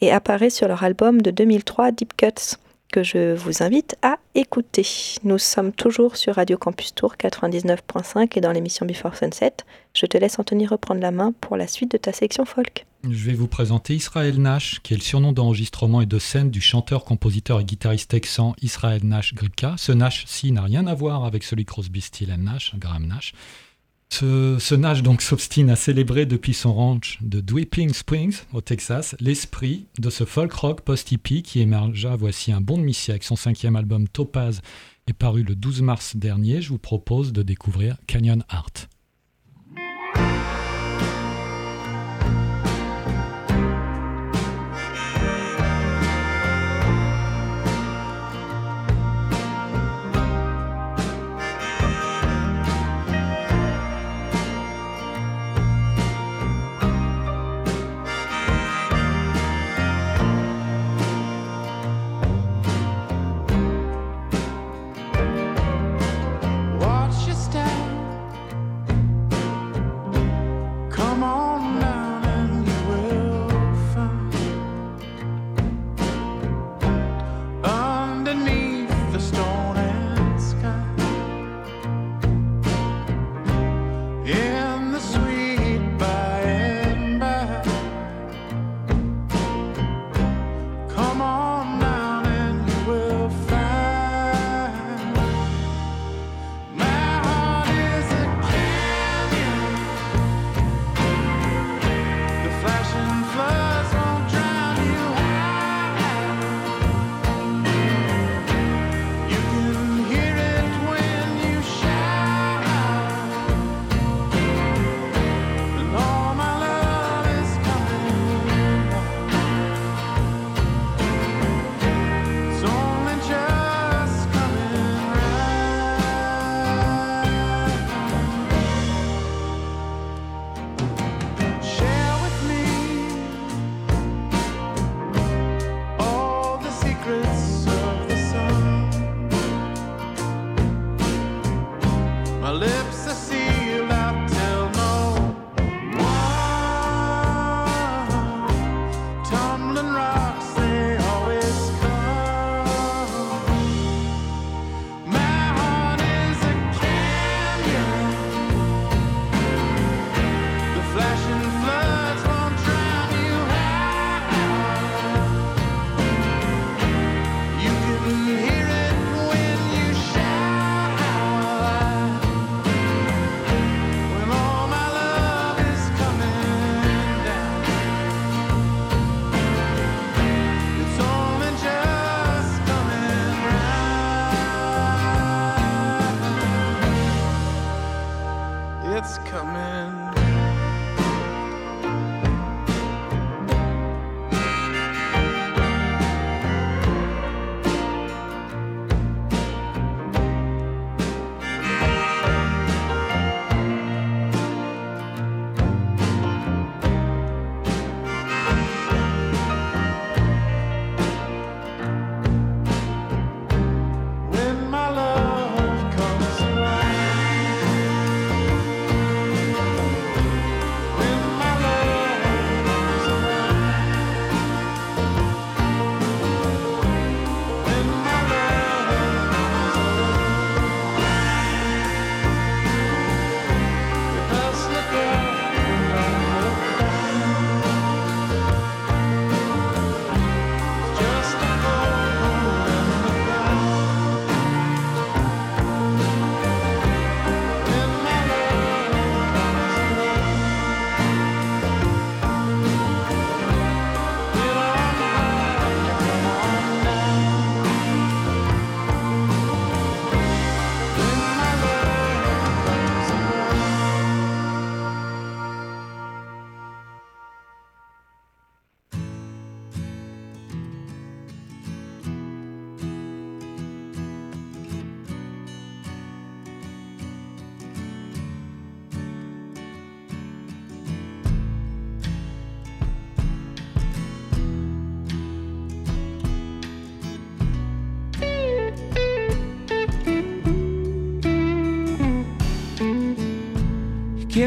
et 0.00 0.12
apparaît 0.12 0.50
sur 0.50 0.68
leur 0.68 0.84
album 0.84 1.22
de 1.22 1.30
2003 1.30 1.92
Deep 1.92 2.16
Cuts 2.16 2.58
que 2.90 3.02
je 3.02 3.34
vous 3.34 3.62
invite 3.62 3.96
à 4.02 4.18
écouter. 4.34 4.86
Nous 5.24 5.38
sommes 5.38 5.72
toujours 5.72 6.16
sur 6.16 6.34
Radio 6.34 6.58
Campus 6.58 6.94
Tour 6.94 7.14
99.5 7.18 8.36
et 8.36 8.40
dans 8.40 8.52
l'émission 8.52 8.86
Before 8.86 9.16
Sunset. 9.16 9.52
Je 9.94 10.06
te 10.06 10.18
laisse 10.18 10.38
Anthony 10.38 10.66
reprendre 10.66 11.00
la 11.00 11.10
main 11.10 11.32
pour 11.40 11.56
la 11.56 11.66
suite 11.66 11.92
de 11.92 11.96
ta 11.96 12.12
section 12.12 12.44
folk. 12.44 12.86
Je 13.04 13.26
vais 13.26 13.34
vous 13.34 13.48
présenter 13.48 13.94
Israël 13.94 14.40
Nash, 14.40 14.80
qui 14.82 14.94
est 14.94 14.96
le 14.96 15.02
surnom 15.02 15.32
d'enregistrement 15.32 16.00
et 16.02 16.06
de 16.06 16.18
scène 16.18 16.50
du 16.50 16.60
chanteur, 16.60 17.04
compositeur 17.04 17.60
et 17.60 17.64
guitariste 17.64 18.10
texan 18.10 18.54
Israël 18.60 19.00
Nash 19.04 19.34
Gripka. 19.34 19.74
Ce 19.78 19.92
Nash-ci 19.92 20.52
n'a 20.52 20.62
rien 20.62 20.86
à 20.86 20.94
voir 20.94 21.24
avec 21.24 21.42
celui 21.42 21.64
Crosby, 21.64 22.00
Still 22.02 22.34
Nash, 22.38 22.74
Graham 22.76 23.06
Nash. 23.06 23.32
Ce, 24.12 24.74
Nash 24.74 25.02
donc 25.02 25.22
s'obstine 25.22 25.70
à 25.70 25.76
célébrer 25.76 26.26
depuis 26.26 26.52
son 26.52 26.74
ranch 26.74 27.18
de 27.22 27.40
Dwipping 27.40 27.94
Springs 27.94 28.42
au 28.52 28.60
Texas 28.60 29.14
l'esprit 29.20 29.86
de 29.98 30.10
ce 30.10 30.24
folk 30.24 30.52
rock 30.52 30.82
post-hippie 30.82 31.42
qui 31.42 31.60
émergea 31.60 32.16
voici 32.16 32.52
un 32.52 32.60
bon 32.60 32.76
demi-siècle. 32.76 33.24
son 33.24 33.36
cinquième 33.36 33.76
album 33.76 34.08
Topaz 34.08 34.60
est 35.06 35.12
paru 35.12 35.42
le 35.42 35.54
12 35.54 35.82
mars 35.82 36.16
dernier. 36.16 36.60
Je 36.60 36.70
vous 36.70 36.78
propose 36.78 37.32
de 37.32 37.42
découvrir 37.42 37.96
Canyon 38.06 38.44
Art. 38.48 38.88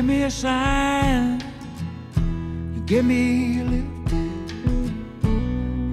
Give 0.03 0.17
me 0.17 0.23
a 0.23 0.29
sign, 0.31 1.41
you 2.75 2.81
give 2.85 3.05
me 3.05 3.61
a 3.61 3.63
lift, 3.63 3.87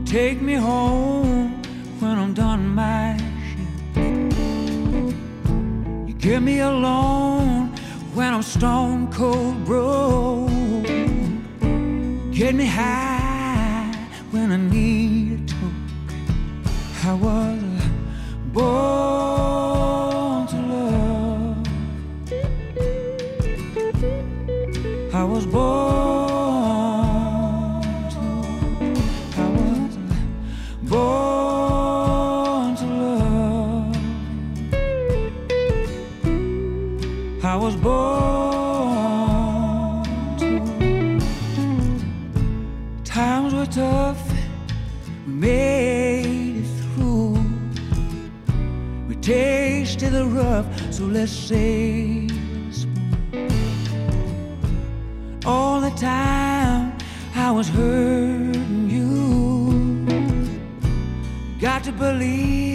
take 0.05 0.43
me 0.43 0.55
home 0.55 1.63
when 2.01 2.19
I'm 2.19 2.35
done 2.35 2.75
my 2.75 3.17
shift. 3.47 3.99
You 6.09 6.15
give 6.19 6.43
me 6.43 6.59
a 6.59 6.73
loan 6.73 7.69
when 8.13 8.35
I'm 8.35 8.43
stone 8.43 9.13
cold 9.13 9.65
broke. 9.65 10.51
Get 12.33 12.57
me 12.57 12.67
high 12.67 13.10
to 61.91 61.97
believe 61.99 62.70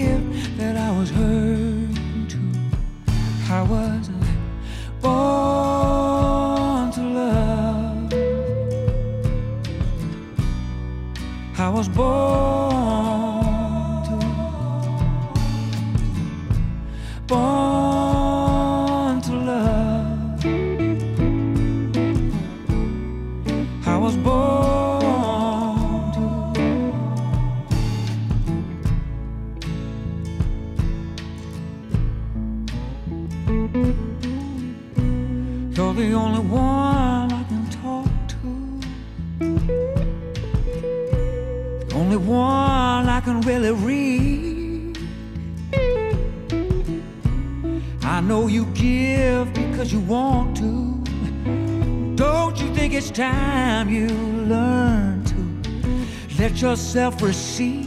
receive? 57.22 57.86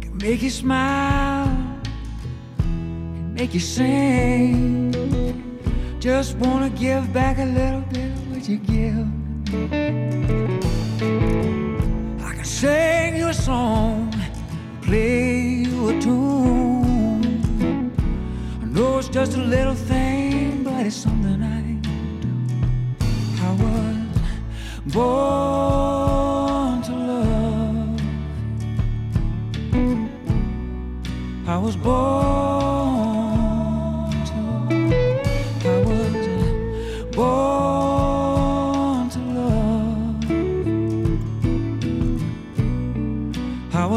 Can 0.00 0.18
make 0.18 0.42
you 0.42 0.50
smile, 0.50 1.46
can 2.58 3.34
make 3.34 3.54
you 3.54 3.60
sing. 3.60 4.29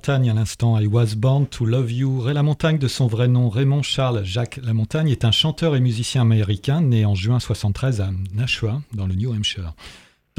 Lamontagne 0.00 0.30
à 0.30 0.34
l'instant, 0.34 0.80
I 0.80 0.86
was 0.86 1.14
born 1.14 1.46
to 1.48 1.66
love 1.66 1.92
you. 1.92 2.22
Ray 2.22 2.32
Lamontagne, 2.32 2.78
de 2.78 2.88
son 2.88 3.06
vrai 3.06 3.28
nom 3.28 3.50
Raymond 3.50 3.82
Charles 3.82 4.24
Jacques 4.24 4.58
Lamontagne, 4.62 5.10
est 5.10 5.26
un 5.26 5.30
chanteur 5.30 5.76
et 5.76 5.80
musicien 5.80 6.22
américain 6.22 6.80
né 6.80 7.04
en 7.04 7.14
juin 7.14 7.38
73 7.38 8.00
à 8.00 8.08
Nashua, 8.32 8.80
dans 8.94 9.06
le 9.06 9.14
New 9.14 9.30
Hampshire. 9.30 9.74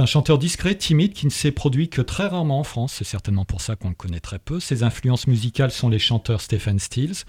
Un 0.01 0.07
chanteur 0.07 0.39
discret, 0.39 0.73
timide, 0.73 1.13
qui 1.13 1.27
ne 1.27 1.31
s'est 1.31 1.51
produit 1.51 1.87
que 1.87 2.01
très 2.01 2.25
rarement 2.25 2.57
en 2.57 2.63
France. 2.63 2.93
C'est 2.97 3.03
certainement 3.03 3.45
pour 3.45 3.61
ça 3.61 3.75
qu'on 3.75 3.89
le 3.89 3.93
connaît 3.93 4.19
très 4.19 4.39
peu. 4.39 4.59
Ses 4.59 4.81
influences 4.81 5.27
musicales 5.27 5.69
sont 5.69 5.89
les 5.89 5.99
chanteurs 5.99 6.41
Stephen 6.41 6.79
Stills, 6.79 7.23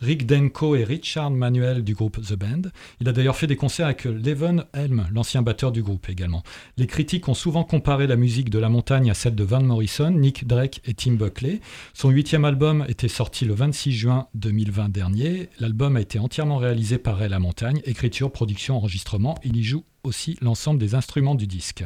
Rick 0.00 0.24
Denko 0.24 0.74
et 0.74 0.84
Richard 0.84 1.30
Manuel 1.30 1.84
du 1.84 1.92
groupe 1.92 2.18
The 2.22 2.32
Band. 2.32 2.70
Il 3.02 3.10
a 3.10 3.12
d'ailleurs 3.12 3.36
fait 3.36 3.46
des 3.46 3.56
concerts 3.56 3.84
avec 3.84 4.04
Levon 4.04 4.64
Helm, 4.72 5.06
l'ancien 5.12 5.42
batteur 5.42 5.70
du 5.70 5.82
groupe 5.82 6.08
également. 6.08 6.42
Les 6.78 6.86
critiques 6.86 7.28
ont 7.28 7.34
souvent 7.34 7.62
comparé 7.62 8.06
la 8.06 8.16
musique 8.16 8.48
de 8.48 8.58
La 8.58 8.70
Montagne 8.70 9.10
à 9.10 9.14
celle 9.14 9.34
de 9.34 9.44
Van 9.44 9.62
Morrison, 9.62 10.10
Nick 10.10 10.46
Drake 10.46 10.80
et 10.86 10.94
Tim 10.94 11.16
Buckley. 11.16 11.60
Son 11.92 12.08
huitième 12.08 12.46
album 12.46 12.86
était 12.88 13.08
sorti 13.08 13.44
le 13.44 13.52
26 13.52 13.92
juin 13.92 14.28
2020 14.32 14.88
dernier. 14.88 15.50
L'album 15.60 15.96
a 15.96 16.00
été 16.00 16.18
entièrement 16.18 16.56
réalisé 16.56 16.96
par 16.96 17.28
La 17.28 17.38
Montagne, 17.38 17.82
écriture, 17.84 18.32
production, 18.32 18.78
enregistrement. 18.78 19.34
Il 19.44 19.58
y 19.58 19.62
joue 19.62 19.84
aussi 20.04 20.38
l'ensemble 20.40 20.78
des 20.78 20.94
instruments 20.94 21.34
du 21.34 21.46
disque. 21.46 21.84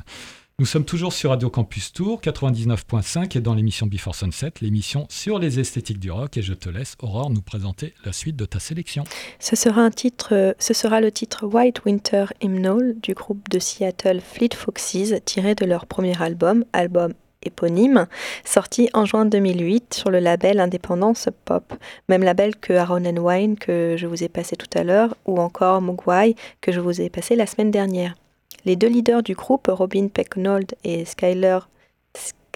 Nous 0.60 0.66
sommes 0.66 0.84
toujours 0.84 1.12
sur 1.12 1.30
Radio 1.30 1.50
Campus 1.50 1.92
Tour 1.92 2.20
99.5 2.20 3.38
et 3.38 3.40
dans 3.40 3.54
l'émission 3.54 3.86
Before 3.86 4.16
Sunset, 4.16 4.54
l'émission 4.60 5.06
sur 5.08 5.38
les 5.38 5.60
esthétiques 5.60 6.00
du 6.00 6.10
rock. 6.10 6.36
Et 6.36 6.42
je 6.42 6.52
te 6.52 6.68
laisse, 6.68 6.96
Aurore, 7.00 7.30
nous 7.30 7.42
présenter 7.42 7.94
la 8.04 8.12
suite 8.12 8.34
de 8.34 8.44
ta 8.44 8.58
sélection. 8.58 9.04
Ce 9.38 9.54
sera, 9.54 9.88
euh, 10.32 10.54
ce 10.58 10.74
sera 10.74 11.00
le 11.00 11.12
titre 11.12 11.46
White 11.46 11.84
Winter 11.84 12.24
Hymnal 12.40 12.96
du 13.00 13.14
groupe 13.14 13.48
de 13.50 13.60
Seattle 13.60 14.20
Fleet 14.20 14.52
Foxes, 14.52 15.14
tiré 15.24 15.54
de 15.54 15.64
leur 15.64 15.86
premier 15.86 16.20
album, 16.20 16.64
album 16.72 17.14
éponyme, 17.48 18.06
sorti 18.44 18.88
en 18.94 19.04
juin 19.04 19.24
2008 19.26 19.94
sur 19.94 20.10
le 20.10 20.20
label 20.20 20.60
Indépendance 20.60 21.28
Pop, 21.44 21.74
même 22.08 22.22
label 22.22 22.54
que 22.56 22.72
Aaron 22.72 23.04
and 23.04 23.18
Wine 23.18 23.58
que 23.58 23.96
je 23.98 24.06
vous 24.06 24.22
ai 24.22 24.28
passé 24.28 24.56
tout 24.56 24.78
à 24.78 24.84
l'heure, 24.84 25.16
ou 25.26 25.38
encore 25.38 25.80
Mogwai 25.80 26.36
que 26.60 26.70
je 26.70 26.80
vous 26.80 27.00
ai 27.00 27.10
passé 27.10 27.34
la 27.34 27.46
semaine 27.46 27.70
dernière. 27.70 28.14
Les 28.64 28.76
deux 28.76 28.88
leaders 28.88 29.22
du 29.22 29.34
groupe, 29.34 29.68
Robin 29.68 30.08
Pecknold 30.08 30.74
et 30.84 31.04
Skyler 31.04 31.58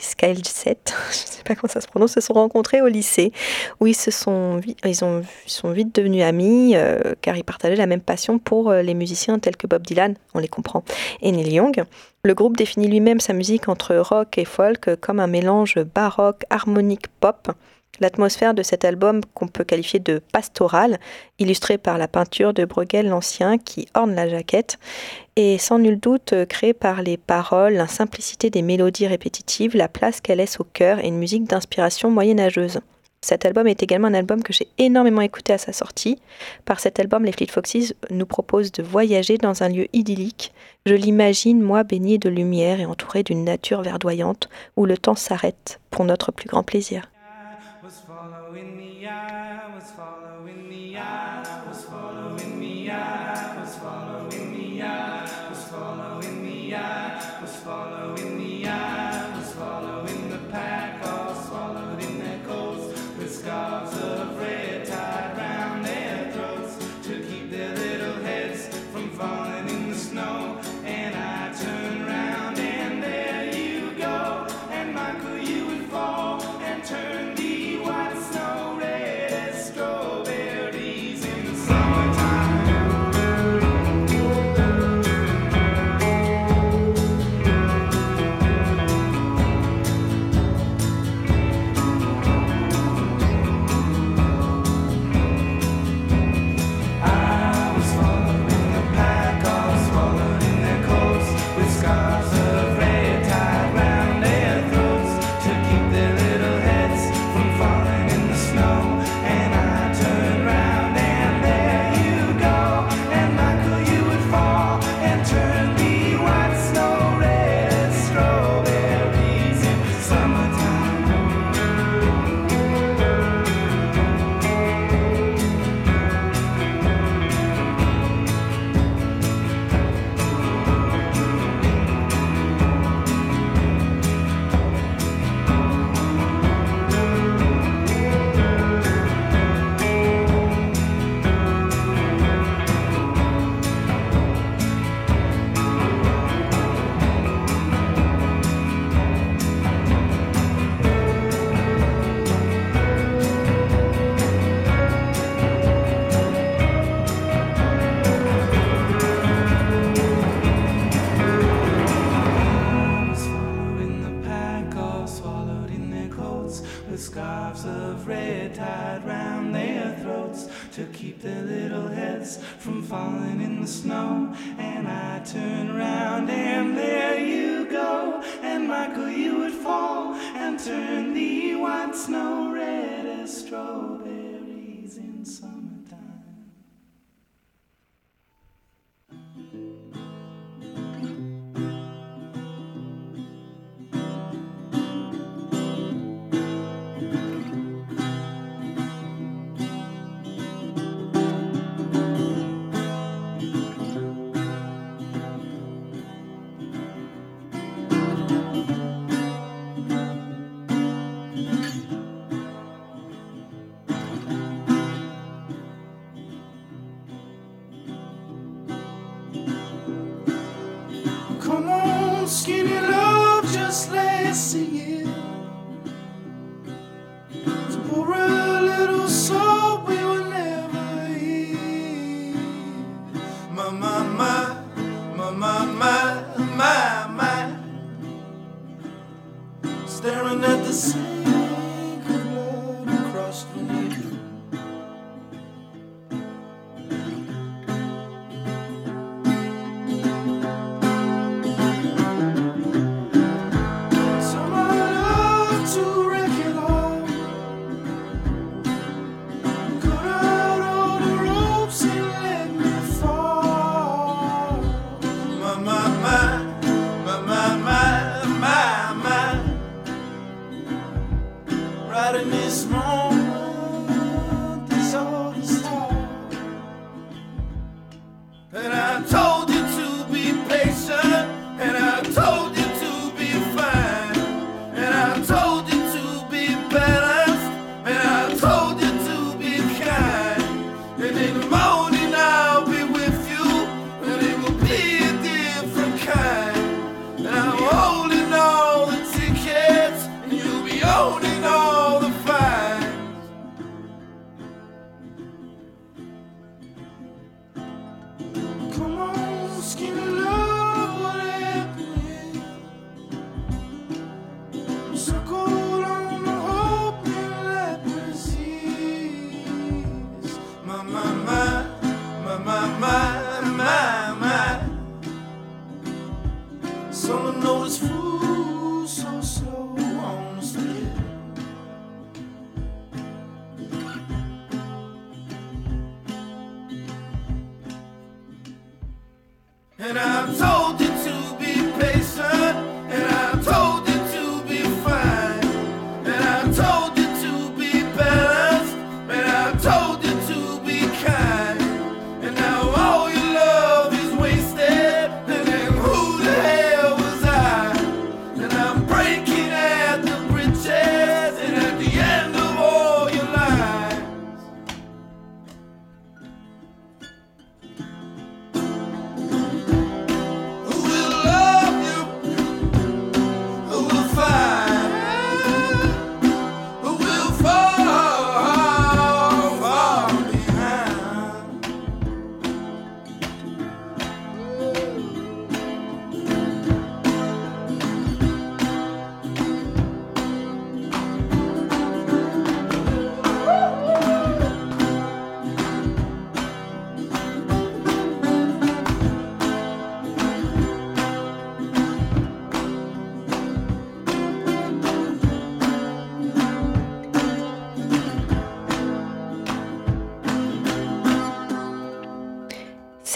Skyle 0.00 0.44
7, 0.44 0.94
je 1.10 1.12
ne 1.12 1.12
sais 1.12 1.42
pas 1.44 1.54
comment 1.54 1.72
ça 1.72 1.80
se 1.80 1.86
prononce, 1.86 2.12
se 2.12 2.20
sont 2.20 2.32
rencontrés 2.32 2.82
au 2.82 2.88
lycée, 2.88 3.32
où 3.80 3.86
ils, 3.86 3.94
se 3.94 4.10
sont, 4.10 4.60
ils, 4.84 5.04
ont, 5.04 5.22
vite 5.70 5.94
devenus 5.94 6.24
amis, 6.24 6.72
euh, 6.74 7.14
car 7.20 7.36
ils 7.36 7.44
partageaient 7.44 7.76
la 7.76 7.86
même 7.86 8.00
passion 8.00 8.38
pour 8.38 8.70
euh, 8.70 8.82
les 8.82 8.94
musiciens 8.94 9.38
tels 9.38 9.56
que 9.56 9.66
Bob 9.68 9.86
Dylan, 9.86 10.16
on 10.34 10.40
les 10.40 10.48
comprend, 10.48 10.82
et 11.20 11.30
Neil 11.30 11.52
Young. 11.52 11.84
Le 12.24 12.34
groupe 12.34 12.56
définit 12.56 12.88
lui-même 12.88 13.20
sa 13.20 13.32
musique 13.32 13.68
entre 13.68 13.94
rock 13.96 14.38
et 14.38 14.44
folk 14.44 14.96
comme 15.00 15.20
un 15.20 15.26
mélange 15.26 15.78
baroque, 15.94 16.44
harmonique, 16.50 17.06
pop, 17.20 17.52
L'atmosphère 18.00 18.54
de 18.54 18.62
cet 18.62 18.86
album, 18.86 19.20
qu'on 19.34 19.48
peut 19.48 19.64
qualifier 19.64 20.00
de 20.00 20.22
pastoral, 20.32 20.98
illustré 21.38 21.76
par 21.76 21.98
la 21.98 22.08
peinture 22.08 22.54
de 22.54 22.64
Bruegel 22.64 23.08
l'Ancien 23.08 23.58
qui 23.58 23.86
orne 23.94 24.14
la 24.14 24.28
jaquette, 24.28 24.78
est 25.36 25.58
sans 25.58 25.78
nul 25.78 26.00
doute 26.00 26.34
créée 26.48 26.72
par 26.72 27.02
les 27.02 27.18
paroles, 27.18 27.74
la 27.74 27.86
simplicité 27.86 28.48
des 28.48 28.62
mélodies 28.62 29.06
répétitives, 29.06 29.76
la 29.76 29.88
place 29.88 30.20
qu'elle 30.22 30.38
laisse 30.38 30.58
au 30.58 30.64
cœur 30.64 31.00
et 31.00 31.08
une 31.08 31.18
musique 31.18 31.44
d'inspiration 31.44 32.10
moyenâgeuse. 32.10 32.80
Cet 33.24 33.44
album 33.44 33.68
est 33.68 33.82
également 33.84 34.08
un 34.08 34.14
album 34.14 34.42
que 34.42 34.52
j'ai 34.52 34.66
énormément 34.78 35.20
écouté 35.20 35.52
à 35.52 35.58
sa 35.58 35.72
sortie. 35.72 36.18
Par 36.64 36.80
cet 36.80 36.98
album, 36.98 37.24
les 37.24 37.30
Fleet 37.30 37.46
Foxes 37.46 37.94
nous 38.10 38.26
proposent 38.26 38.72
de 38.72 38.82
voyager 38.82 39.38
dans 39.38 39.62
un 39.62 39.68
lieu 39.68 39.86
idyllique. 39.92 40.52
Je 40.86 40.94
l'imagine, 40.94 41.62
moi, 41.62 41.84
baigné 41.84 42.18
de 42.18 42.28
lumière 42.28 42.80
et 42.80 42.86
entouré 42.86 43.22
d'une 43.22 43.44
nature 43.44 43.82
verdoyante, 43.82 44.48
où 44.76 44.86
le 44.86 44.98
temps 44.98 45.14
s'arrête 45.14 45.78
pour 45.90 46.04
notre 46.04 46.32
plus 46.32 46.48
grand 46.48 46.64
plaisir. 46.64 47.11
And 49.04 49.41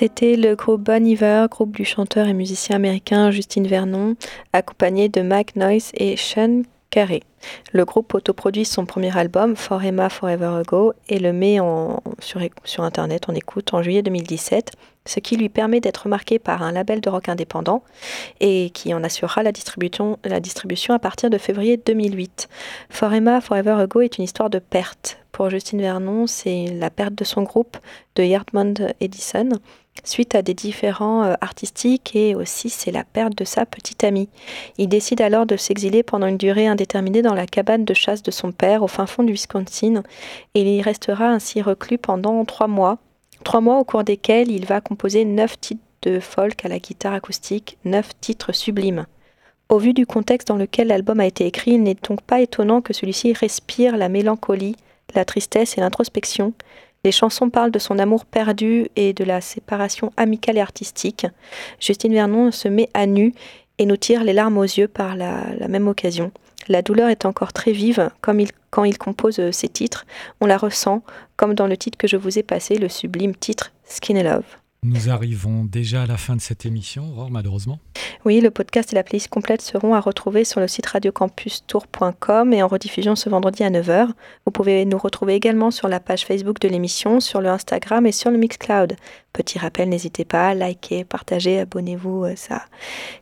C'était 0.07 0.36
le 0.36 0.54
groupe 0.54 0.82
Bon 0.82 1.04
Iver, 1.04 1.46
groupe 1.50 1.74
du 1.74 1.84
chanteur 1.84 2.28
et 2.28 2.32
musicien 2.32 2.76
américain 2.76 3.32
Justin 3.32 3.64
Vernon, 3.64 4.14
accompagné 4.52 5.09
de 5.09 5.20
Mike 5.20 5.57
Noyce 5.57 5.90
et 5.94 6.16
Sean 6.16 6.62
Carey. 6.90 7.22
Le 7.72 7.84
groupe 7.84 8.14
autoproduit 8.14 8.64
son 8.64 8.86
premier 8.86 9.18
album, 9.18 9.57
For 9.57 9.82
Emma 9.82 10.09
Forever 10.09 10.61
Ago, 10.61 10.92
et 11.09 11.18
le 11.18 11.32
met 11.32 11.59
sur, 12.20 12.84
Internet 12.84 13.28
en 13.28 13.34
écoute 13.34 13.74
en 13.74 13.82
juillet 13.82 14.02
2017, 14.04 14.74
ce 15.07 15.18
qui 15.18 15.36
lui 15.36 15.48
permet 15.48 15.80
d'être 15.80 16.04
remarqué 16.04 16.38
par 16.38 16.62
un 16.62 16.70
label 16.70 17.00
de 17.00 17.11
rock 17.11 17.28
indépendant 17.28 17.82
et 18.38 18.70
qui 18.70 18.94
en 18.94 19.02
assurera 19.02 19.42
la 19.42 19.50
distribution, 19.50 20.18
à 20.22 20.98
partir 21.00 21.30
de 21.30 21.38
février 21.38 21.78
2008. 21.78 22.48
For 22.90 23.12
Emma 23.12 23.40
Forever 23.40 23.72
Ago 23.72 24.02
est 24.02 24.18
une 24.18 24.24
histoire 24.24 24.50
de 24.50 24.61
perte. 24.61 25.18
Pour 25.32 25.50
Justin 25.50 25.78
Vernon, 25.78 26.28
c'est 26.28 26.66
la 26.78 26.90
perte 26.90 27.14
de 27.14 27.24
son 27.24 27.42
groupe, 27.42 27.76
de 28.14 28.22
Yardmond 28.22 28.74
Edison, 29.00 29.48
suite 30.05 30.34
à 30.34 30.42
des 30.42 30.55
différends 30.55 31.24
euh, 31.24 31.34
artistiques 31.40 32.14
et 32.14 32.34
aussi 32.34 32.70
c'est 32.70 32.90
la 32.90 33.05
perte 33.05 33.36
de 33.36 33.44
sa 33.44 33.66
petite 33.66 34.05
amie. 34.05 34.28
Il 34.78 34.88
décide 34.88 35.20
alors 35.20 35.47
de 35.47 35.57
s'exiler 35.57 36.03
pendant 36.03 36.26
une 36.26 36.36
durée 36.36 36.66
indéterminée 36.66 37.22
dans 37.22 37.34
la 37.34 37.47
cabane 37.47 37.84
de 37.84 37.94
chasse 37.94 38.22
de 38.22 38.30
son 38.30 38.53
père 38.53 38.82
au 38.82 38.88
fin 38.88 39.07
fond 39.07 39.22
du 39.22 39.32
Wisconsin 39.32 40.03
et 40.55 40.61
il 40.61 40.68
y 40.68 40.82
restera 40.82 41.28
ainsi 41.28 41.62
reclus 41.62 41.99
pendant 41.99 42.44
trois 42.44 42.68
mois. 42.68 42.99
Trois 43.44 43.61
mois 43.61 43.78
au 43.78 43.84
cours 43.84 44.05
desquels 44.05 44.51
il 44.51 44.66
va 44.66 44.80
composer 44.80 45.24
neuf 45.24 45.59
titres 45.61 45.82
de 46.03 46.20
folk 46.20 46.64
à 46.64 46.68
la 46.68 46.78
guitare 46.78 47.14
acoustique, 47.14 47.78
neuf 47.84 48.11
titres 48.20 48.53
sublimes. 48.53 49.07
Au 49.68 49.78
vu 49.78 49.92
du 49.92 50.07
contexte 50.07 50.49
dans 50.49 50.57
lequel 50.57 50.88
l'album 50.88 51.18
a 51.18 51.26
été 51.26 51.44
écrit, 51.44 51.72
il 51.72 51.82
n'est 51.82 51.97
donc 52.09 52.22
pas 52.22 52.40
étonnant 52.40 52.80
que 52.80 52.92
celui-ci 52.92 53.32
respire 53.32 53.97
la 53.97 54.09
mélancolie, 54.09 54.76
la 55.14 55.24
tristesse 55.24 55.76
et 55.76 55.80
l'introspection. 55.80 56.53
Les 57.07 57.12
chansons 57.12 57.50
parlent 57.50 57.70
de 57.70 57.78
son 57.78 58.00
amour 58.00 58.24
perdu 58.24 58.88
et 58.96 59.12
de 59.12 59.22
la 59.22 59.40
séparation 59.40 60.12
amicale 60.16 60.57
et 60.57 60.61
artistique. 60.61 61.24
Justine 61.78 62.12
Vernon 62.12 62.50
se 62.50 62.66
met 62.66 62.88
à 62.94 63.07
nu 63.07 63.32
et 63.78 63.86
nous 63.86 63.96
tire 63.96 64.24
les 64.24 64.32
larmes 64.32 64.59
aux 64.59 64.64
yeux 64.64 64.88
par 64.88 65.14
la, 65.14 65.68
même 65.68 65.86
occasion. 65.86 66.32
La 66.66 66.82
douleur 66.82 67.09
est 67.09 67.24
encore 67.24 67.52
très 67.52 67.70
vive 67.70 68.11
comme 68.22 68.42
quand 68.72 68.82
il 68.82 68.98
compose 68.98 69.38
euh, 69.38 69.52
ses 69.52 69.68
titres. 69.68 70.04
On 70.40 70.46
la 70.46 70.59
ressent, 70.59 71.04
comme 71.36 71.54
dans 71.54 71.68
le 71.68 71.76
titre 71.76 71.96
que 71.96 72.09
je 72.09 72.16
vous 72.16 72.40
ai 72.40 72.42
passé, 72.42 72.74
le 72.74 72.88
sublime 72.88 73.36
titre 73.36 73.70
Skin 73.84 74.16
and 74.16 74.24
Love. 74.24 74.65
Nous 74.87 75.11
arrivons 75.11 75.64
déjà 75.64 76.05
à 76.05 76.07
la 76.07 76.16
fin 76.16 76.37
de 76.37 76.41
cette 76.41 76.64
émission, 76.64 77.11
Aurore, 77.11 77.28
malheureusement. 77.28 77.80
Oui, 78.24 78.41
le 78.41 78.53
podcast 78.53 78.93
et 78.93 78.95
la 78.95 79.03
playlist 79.03 79.26
complète 79.26 79.61
seront 79.61 79.95
à 79.95 80.01
retrouver 80.01 80.45
sur 80.45 80.61
le 80.61 80.68
site 80.68 80.87
radiocampustour.com 80.87 82.53
et 82.53 82.62
en 82.62 82.68
rediffusion 82.68 83.16
ce 83.16 83.28
vendredi 83.28 83.64
à 83.64 83.70
9h. 83.70 84.11
Vous 84.45 84.53
pouvez 84.53 84.84
nous 84.84 84.97
retrouver 84.97 85.34
également 85.34 85.72
sur 85.72 85.89
la 85.89 85.99
page 85.99 86.24
Facebook 86.24 86.61
de 86.61 86.68
l'émission, 86.68 87.18
sur 87.18 87.41
le 87.41 87.49
Instagram 87.49 88.07
et 88.07 88.12
sur 88.12 88.30
le 88.30 88.39
Mixcloud. 88.39 88.95
Petit 89.32 89.59
rappel, 89.59 89.89
n'hésitez 89.89 90.24
pas 90.24 90.51
à 90.51 90.55
liker, 90.55 91.05
partager, 91.05 91.59
abonnez-vous, 91.59 92.24
euh, 92.24 92.37
ça. 92.37 92.62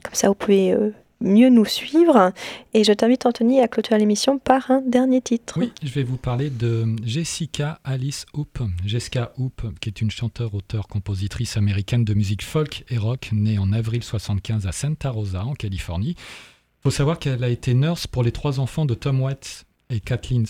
Comme 0.03 0.15
ça, 0.15 0.29
vous 0.29 0.35
pouvez 0.35 0.75
euh, 0.75 0.91
mieux 1.21 1.49
nous 1.49 1.65
suivre. 1.65 2.33
Et 2.75 2.85
je 2.85 2.93
t'invite, 2.93 3.27
Anthony, 3.27 3.61
à 3.61 3.69
clôturer 3.69 3.99
l'émission 3.99 4.39
par 4.39 4.71
un 4.71 4.81
dernier 4.81 5.21
titre. 5.21 5.59
Oui, 5.59 5.73
je 5.83 5.93
vais 5.93 6.03
vous 6.03 6.17
parler 6.17 6.51
de 6.51 6.87
Jessica 7.03 7.81
Alice 7.85 8.27
Hoop. 8.35 8.61
Jessica 8.85 9.33
Hoop, 9.39 9.63
qui 9.81 9.89
est 9.89 10.01
une 10.01 10.11
chanteure, 10.11 10.55
auteure, 10.55 10.89
compositrice 10.89 11.57
américaine 11.57 12.05
de 12.05 12.15
musique 12.15 12.43
folk 12.43 12.85
et 12.91 12.99
rock, 12.99 13.31
née 13.33 13.59
en 13.59 13.73
avril 13.73 14.03
75 14.03 14.67
à 14.67 14.73
Santa 14.73 15.11
Rosa, 15.11 15.45
en 15.45 15.55
Californie. 15.55 16.17
Il 16.19 16.83
faut 16.83 16.91
savoir 16.91 17.19
qu'elle 17.19 17.43
a 17.43 17.49
été 17.49 17.75
nurse 17.75 18.07
pour 18.07 18.23
les 18.23 18.33
trois 18.33 18.61
enfants 18.61 18.85
de 18.85 18.95
Tom 18.95 19.23
Waits 19.23 19.65
et 19.91 20.01
Kathleen 20.01 20.45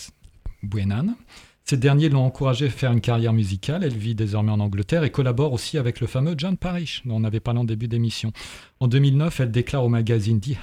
Buenan. 0.63 1.15
Ces 1.67 1.77
derniers 1.77 2.09
l'ont 2.09 2.23
encouragée 2.23 2.67
à 2.67 2.69
faire 2.69 2.91
une 2.91 3.01
carrière 3.01 3.33
musicale. 3.33 3.83
Elle 3.83 3.97
vit 3.97 4.13
désormais 4.13 4.51
en 4.51 4.59
Angleterre 4.59 5.03
et 5.03 5.09
collabore 5.09 5.51
aussi 5.51 5.79
avec 5.79 5.99
le 5.99 6.05
fameux 6.05 6.35
John 6.37 6.57
Parrish, 6.57 7.01
dont 7.05 7.15
on 7.15 7.23
avait 7.23 7.39
parlé 7.39 7.59
en 7.59 7.63
début 7.63 7.87
d'émission. 7.87 8.31
En 8.79 8.87
2009, 8.87 9.39
elle 9.39 9.49
déclare 9.49 9.83
au 9.83 9.89
magazine 9.89 10.39
DIY 10.39 10.57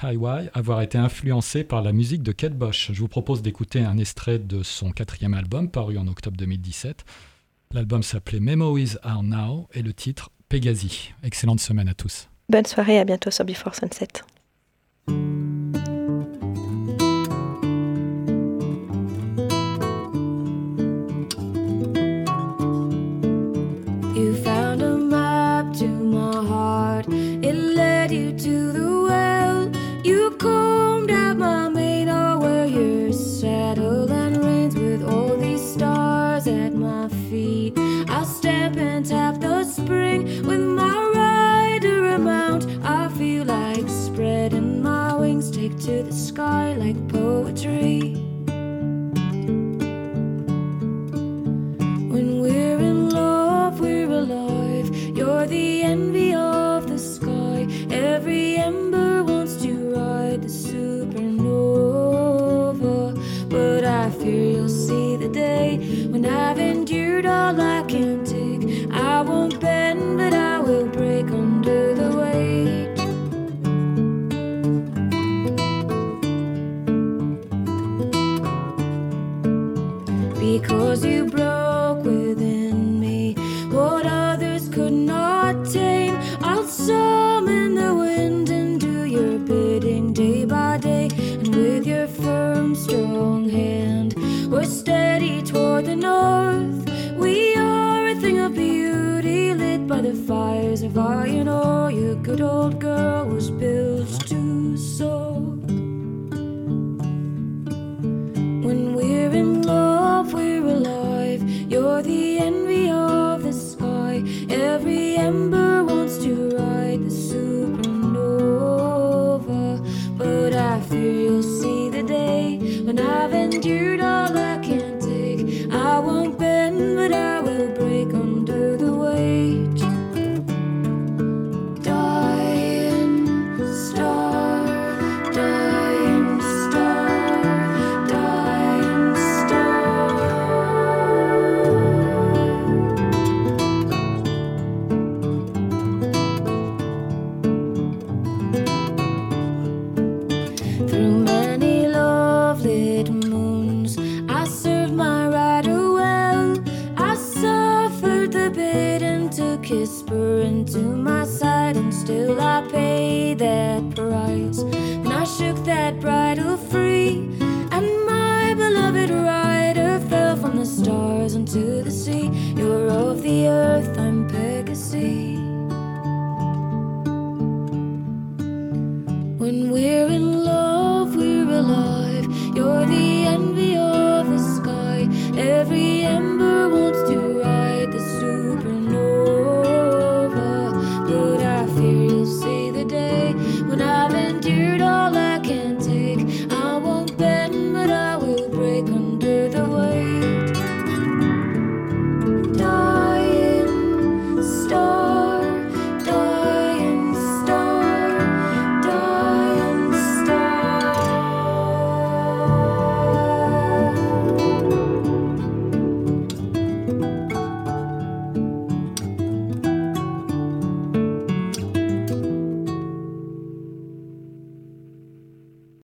avoir 0.53 0.81
été 0.81 0.97
influencée 0.97 1.65
par 1.65 1.81
la 1.81 1.91
musique 1.91 2.23
de 2.23 2.31
Kate 2.31 2.57
Bush. 2.57 2.91
Je 2.93 3.01
vous 3.01 3.09
propose 3.09 3.41
d'écouter 3.41 3.81
un 3.81 3.97
extrait 3.97 4.39
de 4.39 4.63
son 4.63 4.91
quatrième 4.91 5.33
album, 5.33 5.69
paru 5.69 5.97
en 5.97 6.07
octobre 6.07 6.37
2017. 6.37 7.03
L'album 7.73 8.01
s'appelait 8.01 8.39
Memories 8.39 8.93
Are 9.03 9.23
Now 9.23 9.67
et 9.73 9.81
le 9.81 9.91
titre 9.91 10.29
Pegasi. 10.47 11.11
Excellente 11.21 11.59
semaine 11.59 11.89
à 11.89 11.95
tous. 11.95 12.29
Bonne 12.47 12.65
soirée, 12.65 12.99
à 12.99 13.03
bientôt 13.03 13.29
sur 13.29 13.43
Before 13.43 13.75
Sunset. 13.75 14.07